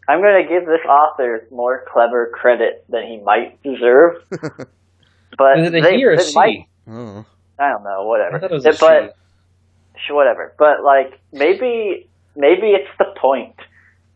[0.09, 4.23] I'm going to give this author more clever credit than he might deserve.
[4.31, 6.35] but Is it a they, he or they she?
[6.35, 7.25] might Oh.
[7.59, 8.37] I don't know, whatever.
[8.37, 9.17] I thought it was a but
[9.97, 10.55] sh- whatever.
[10.59, 13.57] But like maybe maybe it's the point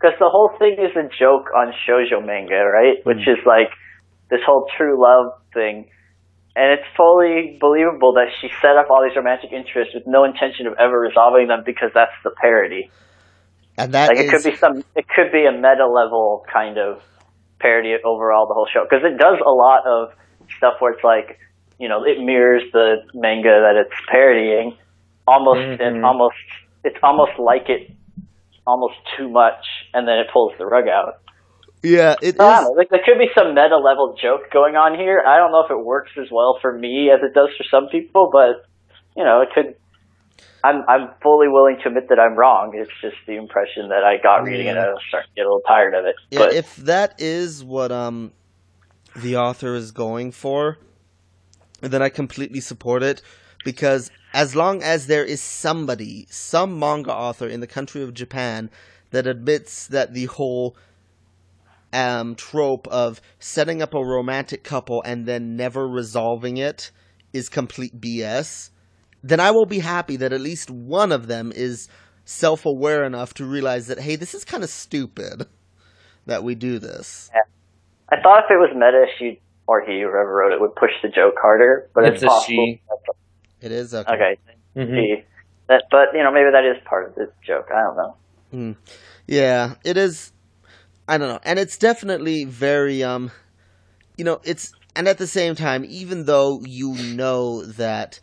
[0.01, 3.05] because the whole thing is a joke on shoujo manga, right?
[3.05, 3.69] Which is like
[4.31, 5.91] this whole true love thing.
[6.57, 10.67] And it's fully believable that she set up all these romantic interests with no intention
[10.67, 12.91] of ever resolving them because that's the parody.
[13.79, 16.79] And that Like it is- could be some, it could be a meta level kind
[16.79, 17.03] of
[17.61, 20.13] parody overall the whole show because it does a lot of
[20.57, 21.39] stuff where it's like,
[21.79, 24.77] you know, it mirrors the manga that it's parodying.
[25.27, 25.81] Almost, Mhm.
[25.81, 26.37] it's almost,
[26.85, 27.91] it's almost like it,
[28.67, 31.21] almost too much, and then it pulls the rug out.
[31.83, 32.65] yeah, it don't is.
[32.65, 35.23] know, like there could be some meta level joke going on here.
[35.27, 37.89] I don't know if it works as well for me as it does for some
[37.91, 38.67] people, but
[39.17, 39.77] you know, it could.
[40.63, 42.73] I'm I'm fully willing to admit that I'm wrong.
[42.75, 44.75] It's just the impression that I got reading it.
[44.75, 44.85] Yeah.
[44.85, 46.17] I was starting to get a little tired of it.
[46.31, 48.33] Yeah, but if that is what um
[49.17, 50.79] the author is going for,
[51.81, 53.23] then I completely support it
[53.65, 58.71] because as long as there is somebody, some manga author in the country of Japan
[59.11, 60.77] that admits that the whole
[61.93, 66.91] um, trope of setting up a romantic couple and then never resolving it
[67.33, 68.71] is complete BS,
[69.23, 71.89] then I will be happy that at least one of them is
[72.25, 75.47] self aware enough to realize that, hey, this is kind of stupid
[76.27, 77.31] that we do this.
[78.13, 81.09] I thought if it was meta, she or he, whoever wrote it, would push the
[81.09, 82.67] joke harder, but it's, It's a possible.
[82.67, 82.83] she.
[83.61, 84.13] It is okay.
[84.13, 84.39] Okay,
[84.77, 85.25] Mhm.
[85.69, 87.69] That, but you know, maybe that is part of the joke.
[87.73, 88.77] I don't know.
[89.27, 90.33] Yeah, it is.
[91.07, 93.31] I don't know, and it's definitely very um,
[94.17, 98.21] you know, it's and at the same time, even though you know that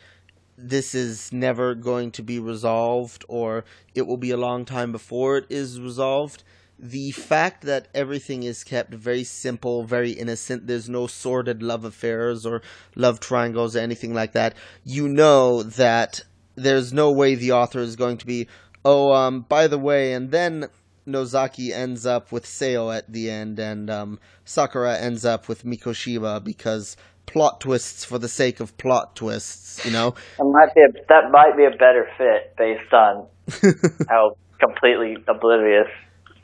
[0.58, 3.64] this is never going to be resolved, or
[3.96, 6.44] it will be a long time before it is resolved.
[6.80, 12.46] The fact that everything is kept very simple, very innocent, there's no sordid love affairs
[12.46, 12.62] or
[12.96, 16.22] love triangles or anything like that, you know that
[16.56, 18.48] there's no way the author is going to be,
[18.86, 20.68] oh, um, by the way, and then
[21.08, 26.44] Nozaki ends up with Seo at the end, and um, Sakura ends up with Mikoshiba
[26.44, 30.16] because plot twists for the sake of plot twists, you know?
[30.38, 33.28] That might be a, that might be a better fit based on
[34.10, 35.88] how completely oblivious.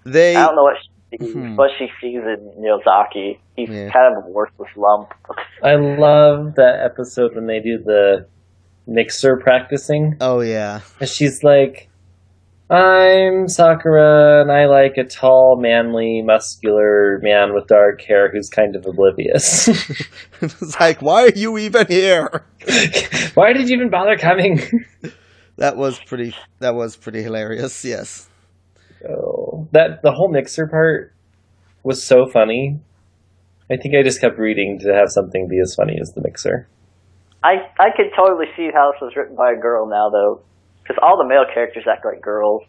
[0.06, 0.36] They.
[0.36, 1.56] I don't know what she sees, Hmm.
[1.56, 3.40] what she sees in Miyazaki.
[3.56, 3.90] He's Yeah.
[3.92, 5.14] kind of a worthless lump.
[5.64, 8.28] I love that episode when they do the
[8.88, 10.18] mixer practicing.
[10.22, 10.82] Oh, yeah.
[11.00, 11.90] And she's like,
[12.70, 18.76] I'm Sakura, and I like a tall, manly, muscular man with dark hair who's kind
[18.76, 19.68] of oblivious.
[20.42, 22.44] it's like, why are you even here?
[23.36, 24.60] Why did you even bother coming?
[25.58, 26.36] That was pretty.
[26.60, 27.86] That was pretty hilarious.
[27.86, 28.28] Yes.
[29.08, 29.33] Oh,
[29.74, 31.14] that the whole mixer part
[31.84, 32.80] was so funny.
[33.70, 36.68] I think I just kept reading to have something be as funny as the mixer.
[37.44, 40.42] I I could totally see how this was written by a girl now though,
[40.82, 42.64] because all the male characters act like girls.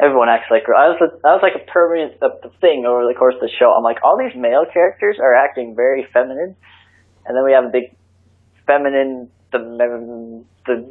[0.00, 0.80] Everyone acts like girls.
[0.80, 2.16] I was a, that was like a permanent
[2.60, 3.70] thing over the course of the show.
[3.76, 6.56] I'm like, all these male characters are acting very feminine,
[7.26, 7.92] and then we have a big
[8.66, 9.58] feminine the
[10.66, 10.88] the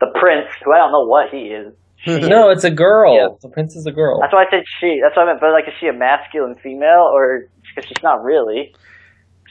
[0.00, 1.74] the prince who I don't know what he is.
[2.02, 3.14] She No, it's a girl.
[3.14, 3.28] Yeah.
[3.40, 4.20] The prince is a girl.
[4.20, 5.00] That's why I said she.
[5.02, 5.40] That's what I meant.
[5.40, 8.74] But like, is she a masculine female or because she's not really?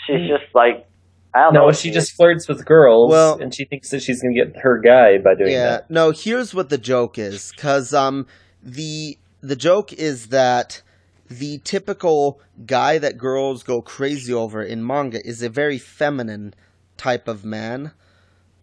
[0.06, 0.88] She's just like
[1.34, 1.60] I don't know.
[1.62, 1.96] No, what she is.
[1.96, 5.36] just flirts with girls, Well- and she thinks that she's gonna get her guy by
[5.36, 5.66] doing Yeah.
[5.70, 5.90] that.
[5.92, 6.12] No.
[6.12, 8.28] Here's what the joke is, because um
[8.62, 10.82] the the joke is that
[11.30, 16.54] the typical guy that girls go crazy over in manga is a very feminine
[16.98, 17.92] type of man.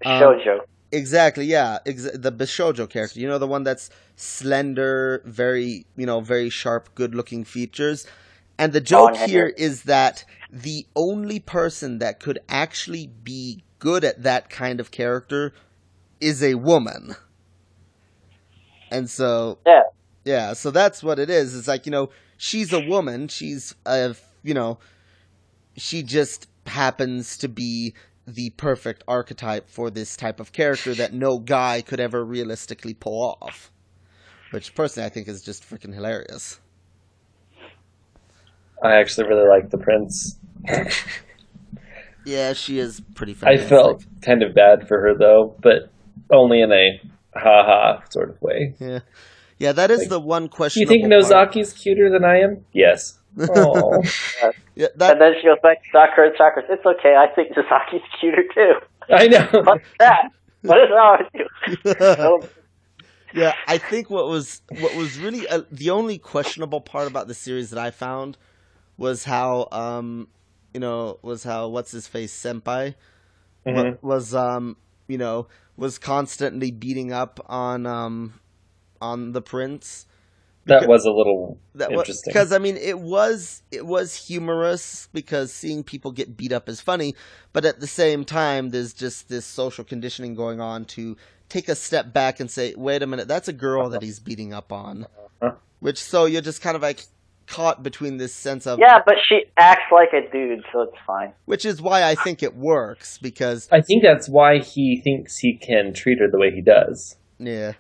[0.05, 0.61] um, shoujo.
[0.91, 1.79] Exactly, yeah.
[1.85, 6.95] Ex- the Bishojo character, you know, the one that's slender, very, you know, very sharp,
[6.95, 8.07] good looking features.
[8.59, 14.23] And the joke here is that the only person that could actually be good at
[14.23, 15.53] that kind of character
[16.21, 17.15] is a woman.
[18.91, 19.83] And so, Yeah.
[20.25, 21.55] yeah, so that's what it is.
[21.57, 23.29] It's like, you know, she's a woman.
[23.29, 24.79] She's a, you know,
[25.77, 27.95] she just happens to be
[28.35, 33.37] the perfect archetype for this type of character that no guy could ever realistically pull
[33.41, 33.73] off.
[34.51, 36.61] Which personally I think is just freaking hilarious.
[38.83, 40.39] I actually really like the prince.
[42.29, 43.67] Yeah, she is pretty fantastic.
[43.67, 45.91] I felt kind of bad for her though, but
[46.31, 47.01] only in a
[47.35, 48.75] ha ha sort of way.
[48.79, 48.99] Yeah.
[49.59, 50.87] Yeah, that is Like, the one question.
[50.87, 52.65] Do you think Nozaki's cuter than I am?
[52.73, 53.19] Yes.
[53.47, 54.03] Oh.
[54.75, 56.65] Yeah, that and then she goes back to Sakura and Sakura.
[56.69, 57.15] says, It's okay.
[57.17, 58.75] I think Sasaki's cuter too.
[59.11, 59.47] I know.
[59.65, 60.31] What's that?
[60.65, 62.49] What is wrong with you?
[63.33, 67.35] Yeah, I think what was what was really uh, the only questionable part about the
[67.35, 68.39] series that I found
[68.97, 70.29] was how um
[70.75, 72.95] you know was how what's his face senpai
[73.67, 73.75] Mhm.
[73.75, 74.77] wa- was um
[75.09, 78.41] you know was constantly beating up on um
[79.01, 80.07] on the prince
[80.67, 82.31] That was a little that was interesting.
[82.31, 86.81] because I mean it was it was humorous because seeing people get beat up is
[86.81, 87.15] funny,
[87.53, 91.17] but at the same time there's just this social conditioning going on to
[91.49, 94.53] take a step back and say, wait a minute, that's a girl that he's beating
[94.53, 95.07] up on,
[95.41, 95.55] Uh-huh.
[95.81, 97.01] which so you're just kind of like
[97.47, 101.33] caught between this sense of yeah, but she acts like a dude, so it's fine.
[101.47, 105.57] which is why I think it works because I think that's why he thinks he
[105.57, 107.17] can treat her the way he does.
[107.39, 107.73] yeah,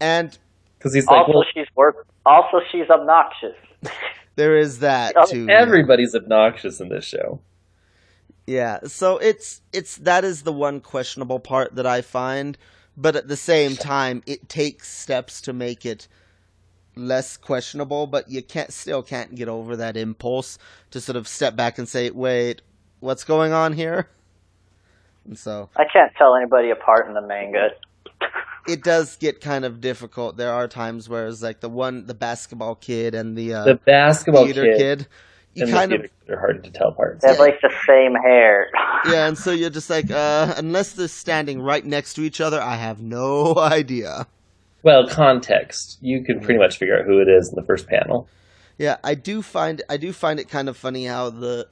[0.00, 0.38] and
[0.82, 2.08] Because he's like, also, well, she's work.
[2.26, 3.54] Also, she's obnoxious.
[4.34, 5.46] there is that too.
[5.48, 7.40] everybody's obnoxious in this show.
[8.48, 12.58] Yeah, so it's it's that is the one questionable part that I find,
[12.96, 16.08] but at the same time it takes steps to make it
[16.96, 20.58] less questionable, but you can't still can't get over that impulse
[20.90, 22.60] to sort of step back and say, "Wait,
[22.98, 24.08] what's going on here?"
[25.24, 27.68] And so I can't tell anybody apart in the manga.
[28.66, 30.36] it does get kind of difficult.
[30.36, 33.74] There are times where it's like the one, the basketball kid and the, uh, The
[33.74, 35.06] basketball theater kid, kid.
[35.54, 37.20] You and kind the of theater kid are hard to tell apart.
[37.20, 38.70] They have like the same hair.
[39.06, 42.60] yeah, and so you're just like, uh, unless they're standing right next to each other,
[42.60, 44.26] I have no idea.
[44.82, 45.98] Well, context.
[46.00, 48.28] You can pretty much figure out who it is in the first panel.
[48.78, 51.68] Yeah, I do find I do find it kind of funny how the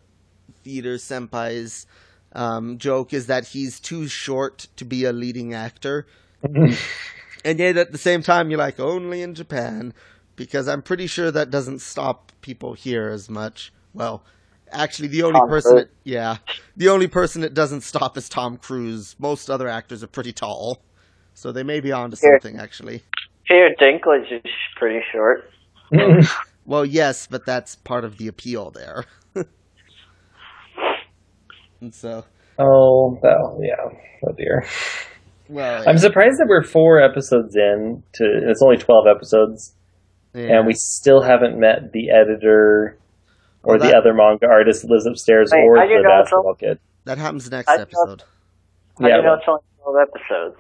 [0.62, 1.86] theater senpai's
[2.32, 6.07] um, joke is that he's too short to be a leading actor,
[7.45, 9.93] and yet at the same time you're like only in Japan,
[10.36, 13.72] because I'm pretty sure that doesn't stop people here as much.
[13.93, 14.24] Well,
[14.70, 15.84] actually, the only Tom person, Cruise.
[15.84, 16.36] it, yeah,
[16.76, 19.16] the only person it doesn't stop is Tom Cruise.
[19.18, 20.82] Most other actors are pretty tall,
[21.34, 22.38] so they may be onto Here.
[22.41, 23.03] something actually.
[23.47, 25.51] Peter Dinklage is pretty short.
[26.66, 29.05] Well, yes, but that's part of the appeal there.
[31.80, 32.24] and so,
[32.61, 33.99] oh, well, yeah.
[34.24, 34.64] Oh dear.
[35.51, 38.24] Well, I'm surprised that we're four episodes in to.
[38.48, 39.74] It's only twelve episodes,
[40.34, 40.57] yeah.
[40.59, 42.98] and we still haven't met the editor
[43.62, 46.30] or Well, the other manga artist that lives upstairs Wait, or how the know it's
[46.30, 46.78] basketball kid.
[47.05, 48.22] that happens next I episode.
[48.98, 50.57] How do Yeah, you know it's only 12 episodes?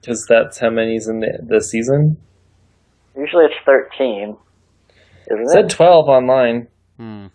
[0.00, 2.16] because that's how many's in the, the season.
[3.16, 4.36] Usually it's 13.
[5.30, 5.70] Isn't It said it?
[5.70, 6.68] twelve online.
[6.98, 7.26] Hmm.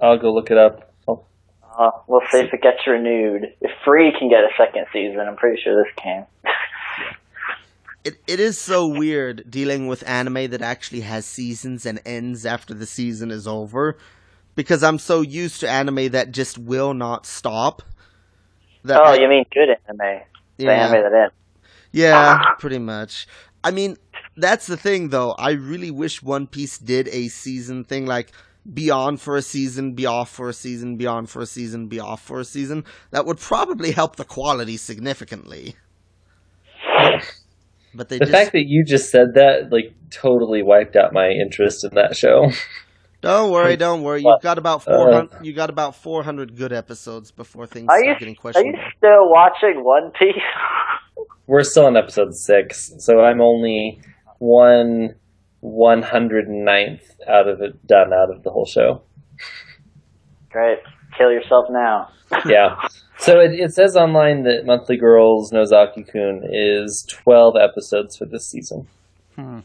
[0.00, 0.93] I'll go look it up.
[1.76, 3.54] Uh, we'll see if it gets renewed.
[3.60, 6.26] If Free can get a second season, I'm pretty sure this can.
[8.04, 12.74] It it is so weird dealing with anime that actually has seasons and ends after
[12.74, 13.96] the season is over,
[14.54, 17.80] because I'm so used to anime that just will not stop.
[18.84, 20.20] That oh, I- you mean good anime?
[20.58, 20.70] The yeah.
[20.72, 21.34] anime that ends.
[21.92, 23.26] Yeah, pretty much.
[23.62, 23.96] I mean,
[24.36, 25.32] that's the thing, though.
[25.32, 28.32] I really wish One Piece did a season thing, like
[28.72, 31.88] be on for a season, be off for a season, be on for a season,
[31.88, 32.84] be off for a season.
[33.10, 35.76] That would probably help the quality significantly.
[37.94, 41.28] But they the just fact that you just said that like totally wiped out my
[41.28, 42.50] interest in that show.
[43.20, 44.22] don't worry, don't worry.
[44.24, 45.44] You've got about Uh, four hundred.
[45.46, 48.66] You got about four hundred good episodes before things Are start you, getting questioned.
[48.66, 50.42] are you still watching One Piece?
[51.46, 54.00] We're still on episode six, so I'm only
[54.38, 55.14] one
[55.64, 59.00] one hundred ninth out of it done out of the whole show.
[60.50, 60.78] Great.
[61.16, 62.08] Kill yourself now.
[62.46, 62.74] Yeah.
[63.18, 68.48] So it, it says online that Monthly Girls Nozaki Kun is twelve episodes for this
[68.48, 68.88] season.
[69.36, 69.60] Hmm.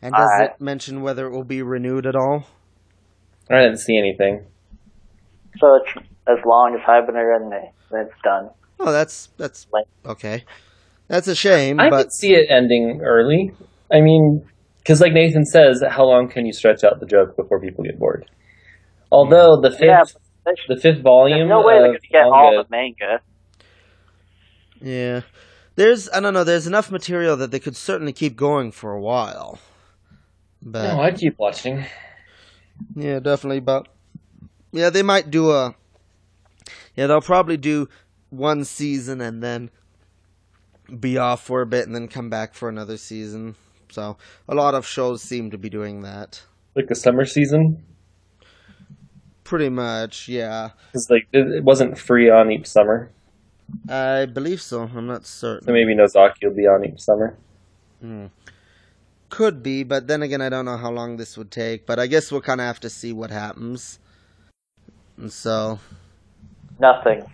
[0.00, 0.50] And does Alright.
[0.52, 2.46] it mention whether it will be renewed at all?
[3.50, 4.46] I didn't see anything.
[5.58, 8.48] So it's as long as Hibernate and then it's done.
[8.80, 10.44] Oh, that's that's Like- okay.
[11.08, 13.52] That's a shame, I but could see it ending early.
[13.92, 14.48] I mean,
[14.86, 17.98] because like Nathan says, how long can you stretch out the joke before people get
[17.98, 18.30] bored?
[19.10, 22.22] Although the fifth, Yeah, but there's, the fifth volume no way they're going to get
[22.22, 23.20] all the manga.
[24.80, 25.22] Yeah.
[25.74, 29.00] There's I don't know, there's enough material that they could certainly keep going for a
[29.00, 29.58] while.
[30.62, 31.84] But oh, No, I'd keep watching.
[32.94, 33.88] yeah, definitely but
[34.70, 35.74] yeah, they might do a
[36.94, 37.88] Yeah, they'll probably do
[38.30, 39.70] one season and then
[41.00, 43.56] be off for a bit and then come back for another season.
[43.90, 44.16] So,
[44.48, 46.42] a lot of shows seem to be doing that.
[46.74, 47.82] Like the summer season,
[49.44, 50.70] Pretty much, yeah.
[50.92, 53.12] because like it it wasn't free on each summer,
[53.88, 54.90] I believe so.
[54.94, 55.66] I'm not certain.
[55.66, 57.36] so maybe Nozaki will be on each summer.
[58.00, 58.26] Hmm.
[59.28, 61.86] Could be, but then again, I don't know how long this would take.
[61.86, 63.98] But I guess we'll kind of have to see what happens.
[65.16, 65.78] And so,
[66.78, 67.24] Nothing.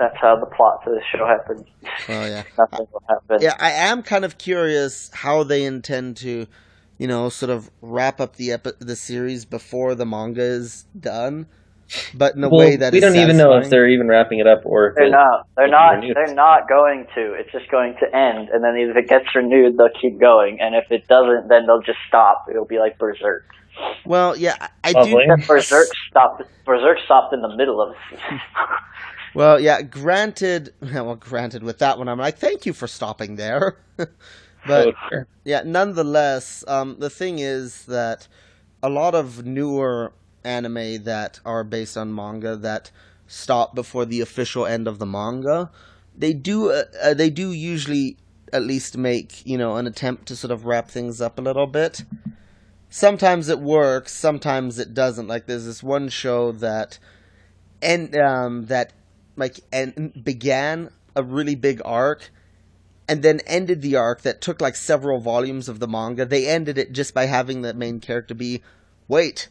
[0.00, 1.64] That's how the plot to the show happens.
[2.08, 3.38] well, yeah, Nothing will happen.
[3.42, 3.54] yeah.
[3.60, 6.46] I am kind of curious how they intend to,
[6.98, 11.46] you know, sort of wrap up the epi- the series before the manga is done,
[12.14, 14.38] but in a Well, way that we is don't even know if they're even wrapping
[14.38, 15.46] it up or if They're not.
[15.56, 15.96] They're not.
[15.96, 16.16] renewed.
[16.16, 17.34] They're not going to.
[17.34, 20.58] It's just going to end, and then if it gets renewed, they'll keep going.
[20.60, 22.46] And if it doesn't, then they'll just stop.
[22.50, 23.44] It'll be like Berserk.
[24.06, 25.24] Well, yeah, I, I Lovely.
[25.26, 25.46] do.
[25.46, 26.42] Berserk stopped.
[26.64, 28.40] Berserk stopped in the middle of the season.
[29.34, 29.82] Well, yeah.
[29.82, 31.62] Granted, well, granted.
[31.62, 33.78] With that one, I'm like, thank you for stopping there.
[34.66, 35.22] but Oh.
[35.44, 38.28] Yeah, nonetheless, um, the thing is that
[38.82, 40.12] a lot of newer
[40.44, 42.90] anime that are based on manga that
[43.26, 45.70] stop before the official end of the manga,
[46.16, 48.16] they do uh, uh, they do usually
[48.52, 51.66] at least make you know an attempt to sort of wrap things up a little
[51.66, 52.04] bit.
[52.90, 55.28] Sometimes it works, sometimes it doesn't.
[55.28, 56.98] Like there's this one show that
[57.82, 58.92] and um, that
[59.36, 62.30] like and began a really big arc
[63.08, 66.24] and then ended the arc that took like several volumes of the manga.
[66.24, 68.62] They ended it just by having the main character be,
[69.08, 69.48] wait,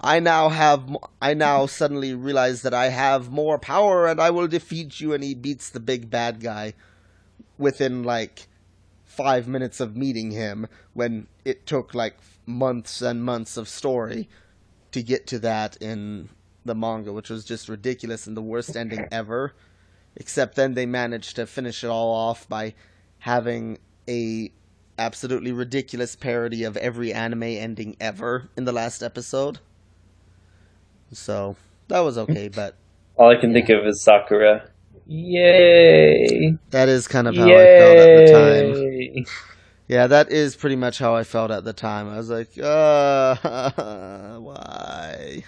[0.00, 4.48] I now have I now suddenly realize that I have more power and I will
[4.48, 6.74] defeat you and he beats the big bad guy
[7.58, 8.48] within like
[9.04, 12.16] 5 minutes of meeting him when it took like
[12.46, 14.28] months and months of story
[14.90, 16.28] to get to that in
[16.64, 19.52] the manga which was just ridiculous and the worst ending ever
[20.16, 22.74] except then they managed to finish it all off by
[23.20, 24.50] having a
[24.98, 29.58] absolutely ridiculous parody of every anime ending ever in the last episode.
[31.12, 31.56] So
[31.88, 32.76] that was okay, but
[33.16, 34.68] All I can think of is Sakura.
[35.06, 36.56] Yay!
[36.70, 39.26] that is kind of how I felt at the time.
[39.88, 42.08] Yeah, that is pretty much how I felt at the time.
[42.08, 43.34] I was like, uh,
[44.38, 45.44] why?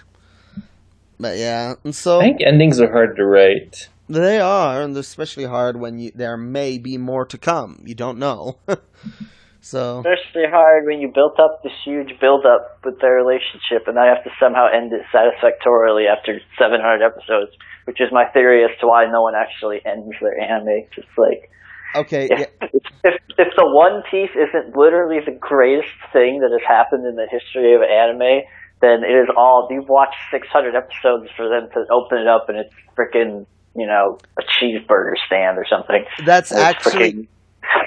[1.19, 3.89] But yeah, and so I think endings are hard to write.
[4.07, 7.83] they are, and especially hard when you there may be more to come.
[7.85, 8.57] You don't know.
[9.61, 13.95] so Especially hard when you built up this huge build up with their relationship and
[13.95, 17.51] now you have to somehow end it satisfactorily after 700 episodes,
[17.85, 20.83] which is my theory as to why no one actually ends their anime.
[20.97, 21.49] It's like,
[21.95, 22.67] okay, if, yeah,
[23.05, 27.27] if, if the One Piece isn't literally the greatest thing that has happened in the
[27.31, 28.43] history of anime,
[28.81, 32.57] then it is all, you've watched 600 episodes for them to open it up and
[32.57, 33.45] it's freaking,
[33.75, 36.05] you know, a cheeseburger stand or something.
[36.25, 37.27] that's it's actually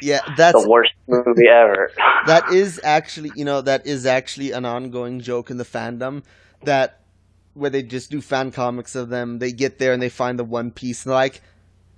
[0.02, 1.90] yeah, that's the worst movie ever.
[2.26, 6.22] that is actually you know that is actually an ongoing joke in the fandom
[6.64, 7.00] that
[7.54, 10.44] where they just do fan comics of them they get there and they find the
[10.44, 11.40] one piece and like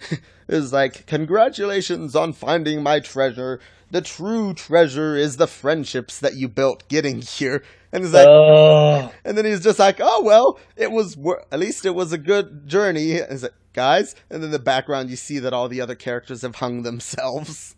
[0.49, 3.61] it's like congratulations on finding my treasure
[3.91, 7.63] the true treasure is the friendships that you built getting here
[7.93, 11.59] and it's like Oh, and then he's just like oh well it was wor- at
[11.59, 15.17] least it was a good journey and it's like guys and then the background you
[15.17, 17.77] see that all the other characters have hung themselves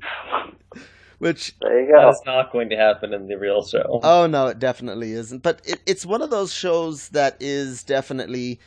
[1.18, 2.08] which There you go.
[2.08, 4.00] is not going to happen in the real show.
[4.02, 5.42] Oh no, it definitely isn't.
[5.42, 8.58] But it, it's one of those shows that is definitely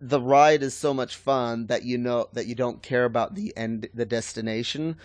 [0.00, 3.56] the ride is so much fun that you know that you don't care about the
[3.56, 4.96] end, the destination.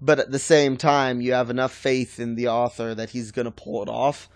[0.00, 3.46] But at the same time, you have enough faith in the author that he's going
[3.46, 4.28] to pull it off.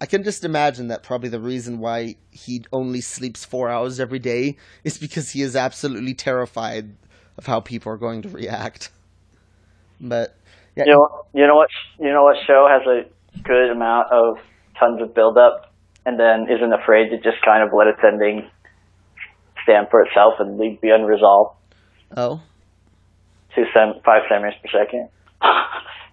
[0.00, 4.18] I can just imagine that probably the reason why he only sleeps four hours every
[4.18, 6.96] day is because he is absolutely terrified
[7.36, 8.90] of how people are going to react.
[10.00, 10.34] But
[10.74, 11.68] yeah, You know, you know what?
[11.98, 14.36] You know what show has a good amount of
[14.78, 15.72] tons of build up,
[16.06, 18.48] and then isn't afraid to just kind of let its ending
[19.62, 21.54] stand for itself and leave be unresolved.
[22.16, 22.40] oh,
[23.54, 25.08] Two cent, five centimeters per second.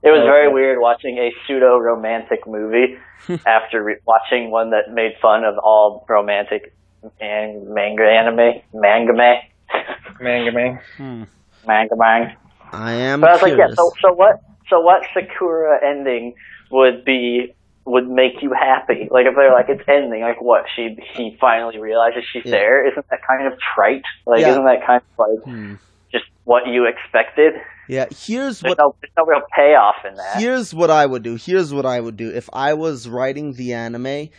[0.07, 2.97] It was very weird watching a pseudo romantic movie
[3.45, 6.73] after re- watching one that made fun of all romantic
[7.21, 9.37] and manga anime, manga man,
[10.19, 10.79] Manga man.
[10.97, 11.23] hmm.
[11.65, 12.35] manga man.
[12.71, 13.67] I am But I was like, yeah.
[13.75, 14.41] So, so what?
[14.69, 16.33] So what Sakura ending
[16.71, 17.53] would be
[17.85, 19.07] would make you happy?
[19.09, 20.65] Like if they're like it's ending, like what?
[20.75, 22.51] She he finally realizes she's Yeah.
[22.51, 22.87] there.
[22.91, 24.03] Isn't that kind of trite?
[24.25, 24.49] Like Yeah.
[24.51, 25.73] isn't that kind of like Hmm.
[26.17, 27.53] Just what you expected?
[27.87, 30.39] Yeah, here's There's what no there's no real payoff in that.
[30.41, 31.35] here's what I would do.
[31.35, 34.29] Here's what I would do if I was writing the anime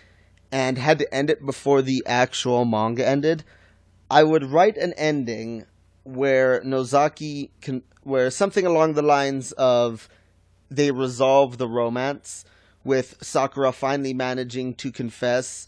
[0.53, 3.45] and had to end it before the actual manga ended.
[4.11, 5.65] I would write an ending
[6.05, 10.09] where Nozaki can, where something along the lines of
[10.71, 12.45] they resolve the romance
[12.85, 15.67] with Sakura finally managing to confess,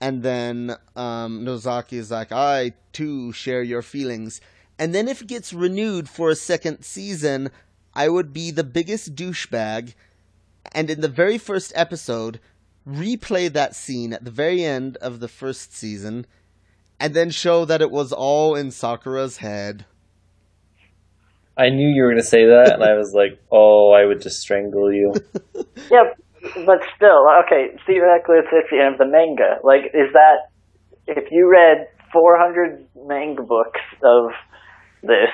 [0.00, 4.40] and then um, Nozaki is like, "I too share your feelings."
[4.78, 7.50] And then if it gets renewed for a second season,
[7.94, 9.94] I would be the biggest douchebag,
[10.72, 12.40] and in the very first episode,
[12.86, 16.26] replay that scene at the very end of the first season,
[17.00, 19.86] and then show that it was all in Sakura's head.
[21.56, 24.20] I knew you were going to say that, and I was like, oh, I would
[24.20, 25.14] just strangle you.
[25.90, 26.20] yep,
[26.66, 27.74] but still, okay.
[27.86, 29.56] Theoretically, it's at the end of the manga.
[29.64, 30.50] Like, is that
[31.06, 34.30] if you read 400 manga books of
[35.02, 35.30] this,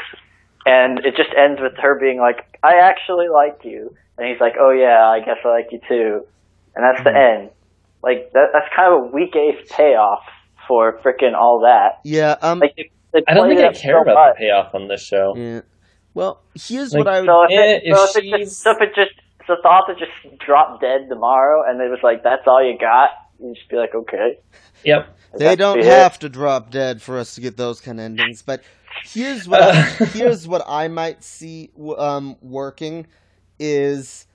[0.67, 4.55] and it just ends with her being like, "I actually like you," and he's like,
[4.61, 6.27] "Oh yeah, I guess I like you too,"
[6.77, 7.51] and that's the end.
[8.03, 10.23] Like that, that's kind of a weak ace payoff
[10.69, 12.01] for freaking all that.
[12.05, 14.37] Yeah, um, Like, they, they I don't think I care so about much.
[14.37, 15.35] the payoff on this show.
[15.37, 15.61] yeah.
[16.15, 17.27] Well, here's Like, what I would.
[17.27, 19.11] So if, it, Yeah, so if if it just, so if it just,
[19.47, 23.11] so the author just dropped dead tomorrow, and it was like, "That's all you got,"
[23.41, 24.39] you just be like, "Okay."
[24.85, 25.17] Yep.
[25.39, 25.85] They don't it.
[25.87, 28.43] have to drop dead for us to get those kind of endings.
[28.43, 28.63] But
[29.03, 29.83] here's what I,
[30.13, 33.07] here's what I might see um, working
[33.59, 34.27] is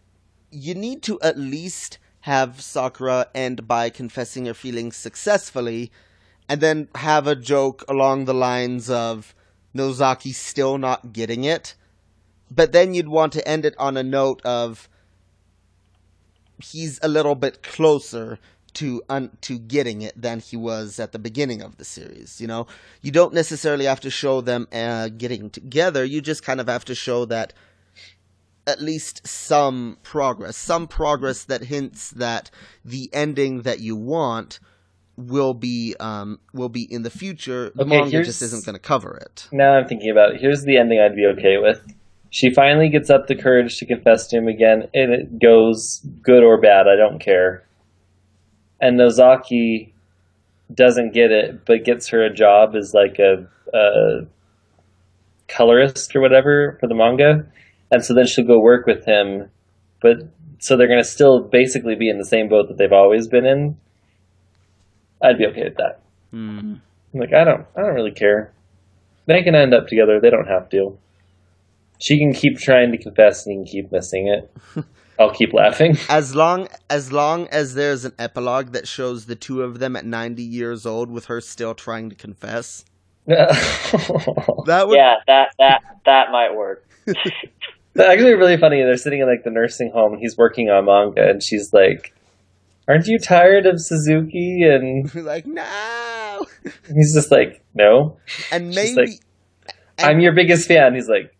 [0.51, 5.91] you need to at least have Sakura end by confessing her feelings successfully,
[6.49, 9.33] and then have a joke along the lines of
[9.73, 11.75] Nozaki still not getting it.
[12.49, 14.89] But then you'd want to end it on a note of
[16.61, 18.39] he's a little bit closer
[18.77, 22.39] to un, to getting it than he was at the beginning of the series.
[22.39, 22.67] You know,
[23.01, 26.05] you don't necessarily have to show them uh, getting together.
[26.05, 27.53] You just kind of have to show that
[28.67, 32.51] at least some progress, some progress that hints that
[32.85, 34.59] the ending that you want
[35.15, 37.71] will be um, will be in the future.
[37.73, 39.47] The Okay, manga just isn't going to cover it.
[39.51, 40.41] Now I'm thinking about it.
[40.41, 41.81] Here's the ending I'd be okay with.
[42.29, 46.43] She finally gets up the courage to confess to him again, and it goes good
[46.43, 46.85] or bad.
[46.87, 47.66] I don't care.
[48.79, 49.93] And Nozaki
[50.73, 54.27] doesn't get it, but gets her a job as like a, a
[55.47, 57.45] colorist or whatever for the manga.
[57.91, 59.49] And so then she'll go work with him,
[60.01, 60.17] but
[60.59, 63.45] so they're going to still basically be in the same boat that they've always been
[63.45, 63.77] in.
[65.23, 66.01] I'd be okay with that.
[66.31, 66.75] Hmm.
[67.13, 68.53] Like I don't, I don't really care.
[69.25, 70.19] They can end up together.
[70.21, 70.97] They don't have to.
[71.99, 74.51] She can keep trying to confess and he can keep missing it.
[75.19, 75.97] I'll keep laughing.
[76.09, 80.05] As long as long as there's an epilogue that shows the two of them at
[80.05, 82.85] 90 years old with her still trying to confess,
[83.25, 86.87] that would Yeah, that that that might work.
[87.05, 88.81] That's actually really funny.
[88.83, 90.13] They're sitting in like the nursing home.
[90.13, 92.13] And he's working on manga, and she's like,
[92.87, 96.45] "Aren't you tired of Suzuki?" And like no.
[96.93, 98.17] he's just like, "No,
[98.51, 99.09] And maybe like,
[99.97, 101.35] I'm your biggest fan." He's like,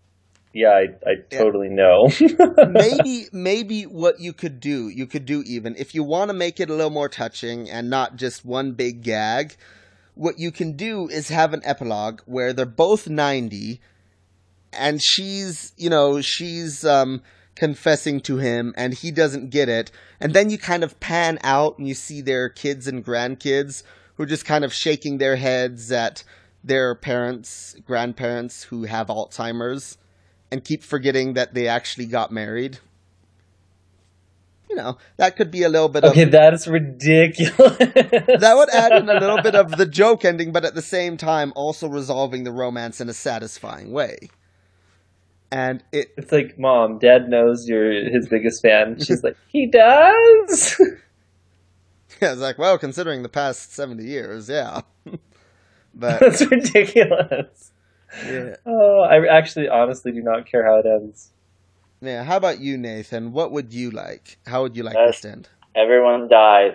[0.54, 2.10] "Yeah, I, I totally know."
[2.70, 6.60] maybe maybe what you could do, you could do even if you want to make
[6.60, 9.56] it a little more touching and not just one big gag.
[10.16, 13.80] What you can do is have an epilogue where they're both 90
[14.74, 17.22] and she's, you know, she's um
[17.56, 21.78] confessing to him and he doesn't get it and then you kind of pan out
[21.78, 23.84] and you see their kids and grandkids
[24.16, 26.24] who are just kind of shaking their heads at
[26.64, 29.98] their parents, grandparents who have Alzheimer's
[30.52, 32.80] and keep forgetting that they actually got married.
[34.70, 37.54] You know, that could be a little bit okay, of Okay, that is ridiculous.
[37.78, 41.16] that would add in a little bit of the joke ending, but at the same
[41.16, 44.30] time also resolving the romance in a satisfying way.
[45.52, 49.00] And it It's like, mom, dad knows you're his biggest fan.
[49.00, 50.76] She's like, he does.
[52.22, 54.82] yeah, it's like, well, considering the past seventy years, yeah.
[55.96, 57.72] but That's ridiculous.
[58.26, 58.56] Yeah.
[58.66, 61.32] Oh, I actually honestly do not care how it ends.
[62.02, 63.32] Yeah, how about you, Nathan?
[63.32, 64.38] What would you like?
[64.46, 65.50] How would you like this to end?
[65.76, 66.74] Everyone dies.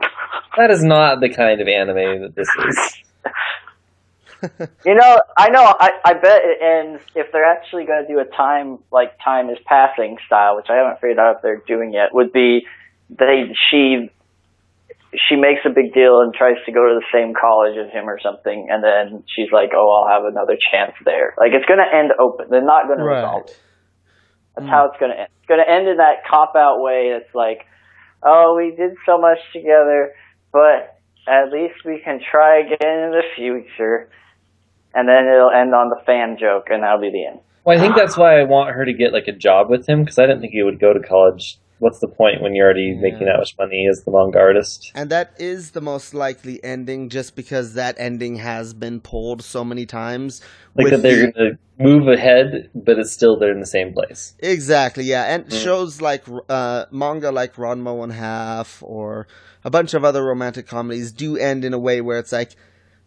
[0.56, 3.02] That is not the kind of anime that this is.
[4.84, 5.62] You know, I know.
[5.78, 9.50] I I bet it ends if they're actually going to do a time like time
[9.50, 12.12] is passing style, which I haven't figured out if they're doing yet.
[12.12, 12.66] Would be
[13.08, 14.10] they she
[15.28, 18.08] she makes a big deal and tries to go to the same college as him
[18.08, 21.80] or something, and then she's like, "Oh, I'll have another chance there." Like it's going
[21.80, 22.46] to end open.
[22.48, 23.58] They're not going to resolve it.
[24.56, 24.72] That's hmm.
[24.72, 25.28] how it's going to end.
[25.38, 27.12] It's going to end in that cop out way.
[27.12, 27.66] It's like,
[28.22, 30.14] "Oh, we did so much together,
[30.52, 30.96] but
[31.28, 34.08] at least we can try again in the future."
[34.94, 37.40] and then it'll end on the fan joke, and that'll be the end.
[37.64, 40.00] Well, I think that's why I want her to get like a job with him
[40.00, 41.58] because I didn't think he would go to college.
[41.82, 44.92] What's the point when you're already making that much money as the manga artist?
[44.94, 49.64] And that is the most likely ending, just because that ending has been pulled so
[49.64, 50.40] many times.
[50.76, 53.92] Like that they're the- going to move ahead, but it's still they're in the same
[53.92, 54.36] place.
[54.38, 55.60] Exactly, yeah, and Mm.
[55.60, 59.26] shows like uh, manga like Ranma One Half or
[59.64, 62.54] a bunch of other romantic comedies do end in a way where it's like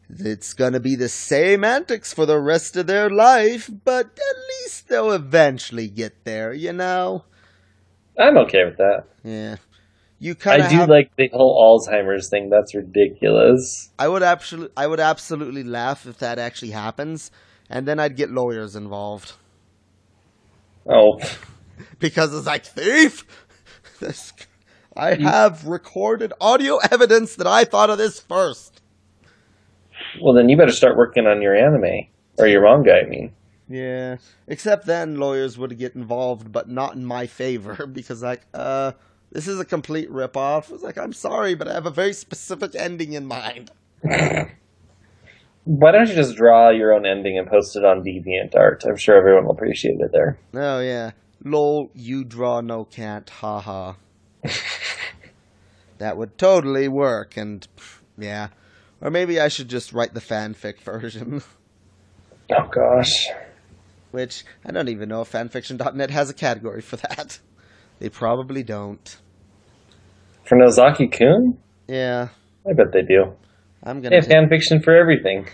[0.10, 4.90] it's gonna be the same antics for the rest of their life, but at least
[4.90, 7.24] they'll eventually get there, you know.
[8.18, 9.06] I'm okay with that.
[9.24, 9.58] Yeah,
[10.20, 12.50] you kind of I do have, like the whole Alzheimer's thing.
[12.50, 13.92] That's ridiculous.
[14.00, 17.32] I would absolutely, I would absolutely laugh if that actually happens,
[17.70, 19.34] and then I'd get lawyers involved
[20.88, 21.20] Oh,
[22.00, 23.26] because it's like thief.
[24.02, 24.34] This,
[24.98, 25.22] I mm.
[25.22, 28.82] have recorded audio evidence that I thought of this first.
[30.22, 32.08] well then you better start working on your anime
[32.38, 32.94] or your manga.
[32.94, 33.32] I mean,
[33.68, 34.18] Yeah.
[34.48, 38.94] Except then lawyers would get involved, but not in my favor because like, uh,
[39.32, 40.72] this is a complete ripoff.
[40.72, 43.72] It's like, I'm sorry, but I have a very specific ending in mind.
[45.64, 48.86] why don't you just draw your own ending and post it on DeviantArt?
[48.86, 50.38] I'm sure everyone will appreciate it there.
[50.54, 51.12] Oh yeah.
[51.44, 53.94] Lol, you draw no can't, haha.
[55.98, 57.68] that would totally work, and
[58.18, 58.48] yeah.
[59.02, 61.42] Or maybe I should just write the fanfic version.
[62.52, 63.28] Oh gosh.
[64.16, 67.40] Which I don't even know if fanfiction.net has a category for that.
[68.00, 69.18] They probably don't.
[70.46, 71.58] For Nozaki Kun?
[71.90, 72.30] Yeah.
[72.66, 73.34] I bet they do.
[73.84, 75.50] I'm gonna They have fanfiction for everything.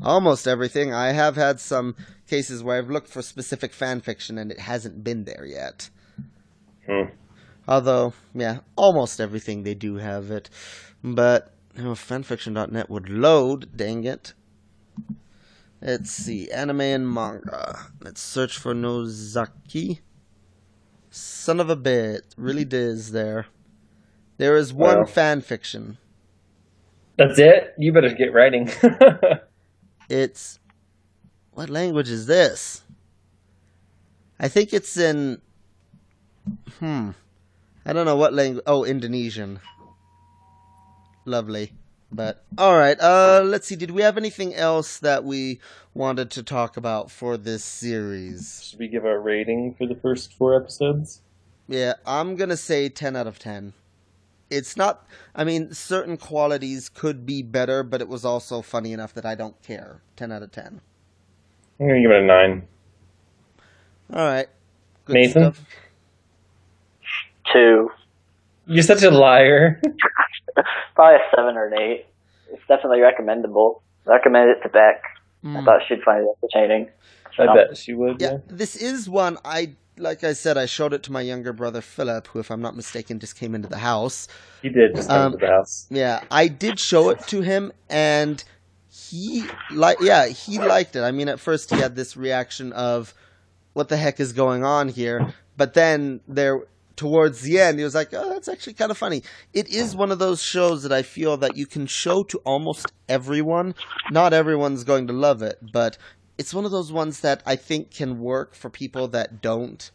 [0.00, 0.94] almost everything.
[0.94, 1.96] I have had some
[2.28, 5.90] cases where I've looked for specific fanfiction and it hasn't been there yet.
[6.86, 7.10] Hmm.
[7.66, 10.48] Although, yeah, almost everything they do have it.
[11.02, 14.34] But know, fanfiction.net would load, dang it.
[15.86, 17.92] Let's see, anime and manga.
[18.02, 20.00] Let's search for Nozaki.
[21.10, 23.46] Son of a bit, really diz there.
[24.36, 25.06] There is one Well.
[25.06, 25.98] fan fiction.
[27.16, 27.72] That's it.
[27.78, 28.68] You better get writing.
[30.08, 30.58] It's
[31.52, 32.82] what language is this?
[34.38, 35.40] I think it's in
[36.78, 37.10] hmm.
[37.84, 38.62] I don't know what language.
[38.66, 39.60] Oh, Indonesian.
[41.24, 41.72] Lovely.
[42.12, 43.76] But all right, uh let's see.
[43.76, 45.60] Did we have anything else that we
[45.92, 48.68] wanted to talk about for this series?
[48.70, 51.20] Should we give a rating for the first four episodes?
[51.68, 53.72] Yeah, I'm going to say 10 out of 10.
[54.50, 59.12] It's not I mean, certain qualities could be better, but it was also funny enough
[59.14, 60.00] that I don't care.
[60.14, 60.80] 10 out of 10.
[61.80, 62.68] I'm gonna give it a nine.
[64.12, 64.46] All right.
[65.06, 65.52] Good Nathan?
[65.54, 65.64] stuff.
[67.52, 67.90] Two.
[68.66, 69.80] You're such a liar.
[70.94, 72.06] Probably a seven or an eight.
[72.52, 73.82] It's definitely recommendable.
[74.04, 75.02] Recommend it to Beck.
[75.44, 75.64] I Mm.
[75.64, 76.88] thought she'd find it entertaining.
[77.38, 78.20] I Um, bet she would.
[78.20, 78.38] Yeah, Yeah.
[78.48, 80.24] this is one I like.
[80.24, 83.18] I said I showed it to my younger brother Philip, who, if I'm not mistaken,
[83.20, 84.26] just came into the house.
[84.62, 85.86] He did just come Um, to the house.
[85.90, 88.42] Yeah, I did show it to him, and
[88.88, 91.02] he like yeah he liked it.
[91.02, 93.12] I mean, at first he had this reaction of,
[93.74, 96.60] "What the heck is going on here?" But then there
[96.96, 99.22] towards the end, he was like, "Oh, that's actually kind of funny."
[99.52, 102.92] It is one of those shows that I feel that you can show to almost
[103.08, 103.74] everyone.
[104.10, 105.98] Not everyone's going to love it, but
[106.38, 109.90] it's one of those ones that I think can work for people that don't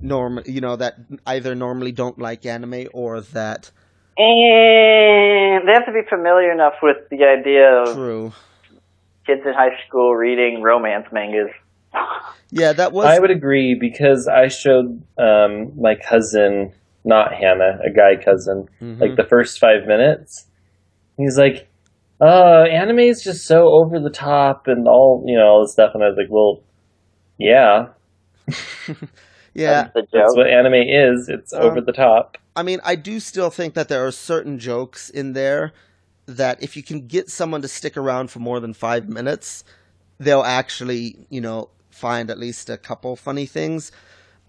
[0.00, 3.70] norm you know that either normally don't like anime or that
[4.18, 8.32] And they have to be familiar enough with the idea of true
[9.26, 11.50] kids in high school reading romance mangas.
[12.50, 16.72] Yeah that was I would agree because I showed um, my cousin,
[17.04, 19.00] not Hannah, a guy cousin, Mhm.
[19.00, 20.46] like the first five minutes.
[21.16, 21.68] He's like,
[22.20, 25.92] "Uh, anime is just so over the top and all you know all this stuff,"
[25.94, 26.62] and I was like, "Well,
[27.38, 27.88] yeah,
[29.54, 31.28] yeah That's that's what anime is.
[31.28, 34.58] It's Um, over the top." I mean, I do still think that there are certain
[34.58, 35.72] jokes in there
[36.26, 39.64] that if you can get someone to stick around for more than five minutes,
[40.18, 43.92] they'll actually, you know, find at least a couple funny things.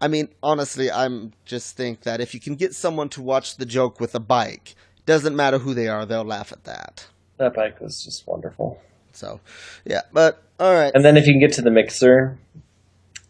[0.02, 3.66] I mean, honestly, I'm just think that if you can get someone to watch the
[3.66, 4.76] joke with a bike,
[5.06, 7.08] doesn't matter who they are, they'll laugh at that.
[7.38, 8.82] That bike was just wonderful.
[9.12, 9.40] So,
[9.86, 12.38] yeah, but all right, And then if you can get to the mixer,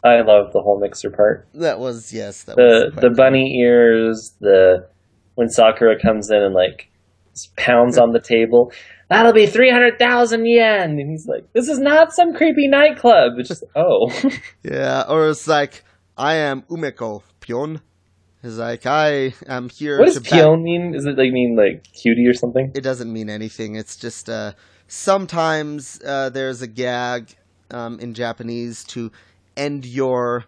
[0.02, 1.46] I love the whole mixer part.
[1.54, 4.88] that was yes, that the was the bunny ears, the
[5.34, 6.88] when Sakura comes in and like
[7.56, 8.72] pounds on the table.
[9.08, 13.32] That'll be three hundred thousand yen, and he's like, "This is not some creepy nightclub."
[13.38, 14.10] It's just, oh,
[14.62, 15.84] Yeah, or it's like
[16.16, 17.80] I am Umeko Pion.
[18.42, 19.98] It's like I am here.
[19.98, 20.94] what does peon mean?
[20.94, 22.72] Is it like mean like cutie or something?
[22.74, 23.74] It doesn't mean anything.
[23.74, 24.52] It's just uh,
[24.88, 27.34] sometimes uh, there's a gag
[27.70, 29.10] um, in Japanese to
[29.56, 30.44] end your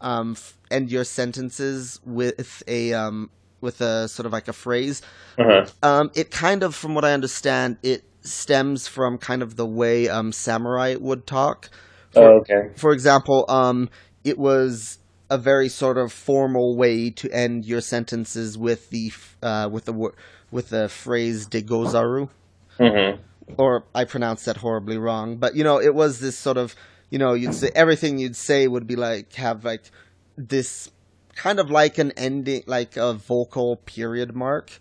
[0.00, 3.30] um, f- end your sentences with a um,
[3.66, 5.02] with a sort of like a phrase.
[5.38, 5.66] Uh-huh.
[5.82, 10.08] Um, it kind of, from what I understand, it stems from kind of the way
[10.08, 11.68] um, samurai would talk.
[12.14, 12.70] Oh, okay.
[12.76, 13.90] For example, um,
[14.24, 14.98] it was
[15.28, 19.12] a very sort of formal way to end your sentences with the
[19.42, 20.12] uh, with the
[20.50, 22.30] with the phrase "degozaru."
[22.78, 23.20] hmm
[23.58, 26.74] or I pronounced that horribly wrong, but you know, it was this sort of,
[27.10, 29.90] you know, you'd say everything you'd say would be like have like
[30.36, 30.90] this
[31.36, 34.80] kind of like an ending, like a vocal period mark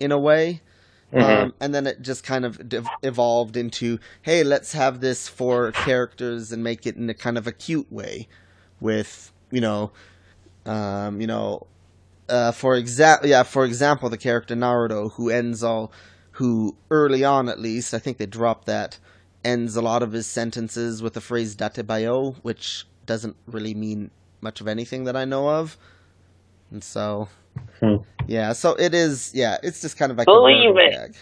[0.00, 0.60] in a way.
[1.12, 1.22] Mhm.
[1.22, 5.70] Um, and then it just kind of de- evolved into, hey, let's have this for
[5.72, 8.28] characters and make it in a kind of a cute way,
[8.80, 9.92] with you know,
[10.64, 11.66] um, you know,
[12.30, 15.92] uh, for example, yeah, for example, the character Naruto, who ends all,
[16.32, 18.98] who early on at least, I think they dropped that,
[19.44, 24.10] ends a lot of his sentences with the phrase "dattebayo," which doesn't really mean
[24.42, 25.76] much of anything that I know of,
[26.70, 27.28] and so,
[27.80, 27.96] Hmm.
[28.26, 30.90] yeah, so it is, yeah, it's just kind of like Believe a it.
[30.92, 31.16] gag.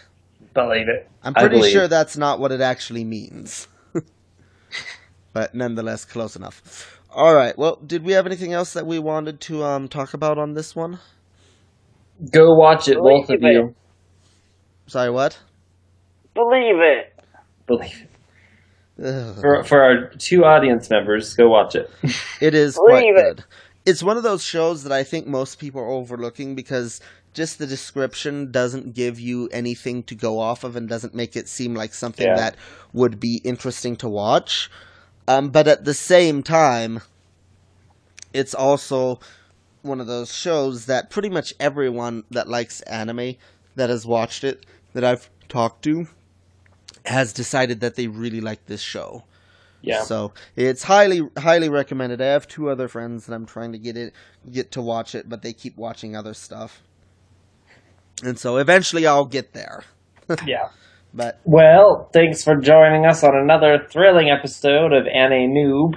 [0.55, 1.09] Believe it.
[1.23, 3.69] I'm pretty sure that's not what it actually means.
[5.33, 6.99] but nonetheless, close enough.
[7.13, 7.57] All right.
[7.59, 10.75] Well, did we have anything else that we wanted to um, talk about on this
[10.75, 10.99] one?
[12.33, 13.75] Go watch it, both of Believe you.
[14.87, 15.39] Sorry, what?
[16.35, 17.13] Believe it.
[17.67, 18.10] Believe it.
[19.03, 19.37] Ugh.
[19.41, 21.91] For for our two audience members, go watch it.
[22.41, 23.37] It is quite Believe it.
[23.37, 23.45] good.
[23.87, 27.01] It's one of those shows that I think most people are overlooking because
[27.33, 31.49] just the description doesn't give you anything to go off of and doesn't make it
[31.49, 32.37] seem like something Yeah.
[32.37, 32.57] that
[32.93, 34.71] would be interesting to watch.
[35.29, 37.01] Um, but at the same time,
[38.33, 39.21] it's also
[39.83, 43.37] one of those shows that pretty much everyone that likes anime
[43.77, 46.07] that has watched it that I've talked to
[47.07, 49.25] has decided that they really like this show.
[49.83, 50.03] Yeah.
[50.03, 52.21] So it's highly highly recommended.
[52.21, 54.13] I have two other friends that I'm trying to get it
[54.51, 56.83] get to watch it, but they keep watching other stuff.
[58.23, 59.85] And so eventually I'll get there.
[60.47, 60.69] yeah.
[61.13, 65.97] But Well, thanks for joining us on another thrilling episode of AniNoob.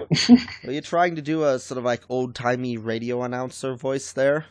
[0.68, 4.46] are you trying to do a sort of like old timey radio announcer voice there?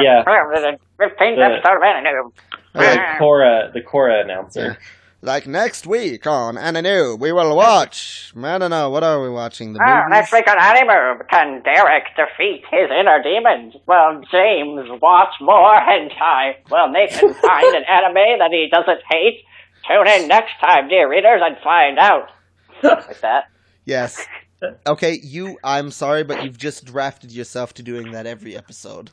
[0.00, 0.22] Yeah.
[0.98, 2.30] Fifteenth The- episode of Anime.
[2.74, 4.76] the Cora, the Cora announcer.
[5.24, 8.30] Like next week on AniNoob, we will watch.
[8.36, 8.90] I don't know.
[8.90, 9.72] What are we watching?
[9.72, 13.72] The Oh, next week on Anime, can Derek defeat his inner demons?
[13.86, 16.56] Will James watch more hentai?
[16.70, 19.42] Will Nathan find an anime that he doesn't hate?
[19.88, 22.28] Tune in next time, dear readers, and find out.
[22.82, 23.44] Like that.
[23.86, 24.26] Yes.
[24.86, 25.58] Okay, you.
[25.64, 29.10] I'm sorry, but you've just drafted yourself to doing that every episode.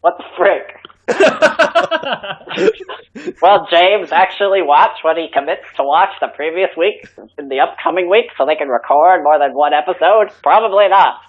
[0.00, 0.73] What the frick?
[3.40, 7.06] Well, James actually watch what he commits to watch the previous week
[7.38, 10.30] in the upcoming week so they can record more than one episode?
[10.42, 11.20] Probably not.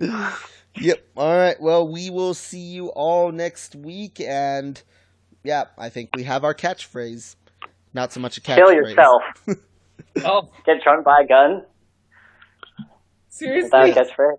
[0.76, 1.06] Yep.
[1.16, 1.54] All right.
[1.60, 4.82] Well, we will see you all next week, and
[5.44, 7.36] yeah, I think we have our catchphrase.
[7.92, 8.56] Not so much a catchphrase.
[8.56, 9.22] Kill yourself.
[10.24, 11.62] oh, Get drunk by a gun.
[13.40, 13.92] Is that seriously?
[14.16, 14.36] catchphrase?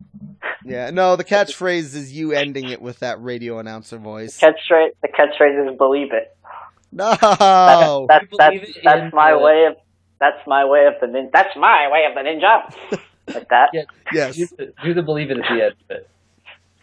[0.64, 0.90] Yeah.
[0.92, 4.40] No, the catchphrase is you ending it with that radio announcer voice.
[4.40, 4.92] Catchphrase.
[5.02, 6.36] The catchphrase is "Believe it."
[6.92, 7.08] No.
[7.20, 9.76] That's You that's believe that's my the- way of
[10.20, 13.00] that's my way of the nin- that's my way of the ninja.
[13.34, 13.70] like that.
[13.74, 13.84] Yeah,
[14.14, 14.36] Yes.
[14.38, 16.10] do the, do the believe it at the end of it.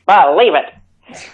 [0.06, 1.28] Believe it.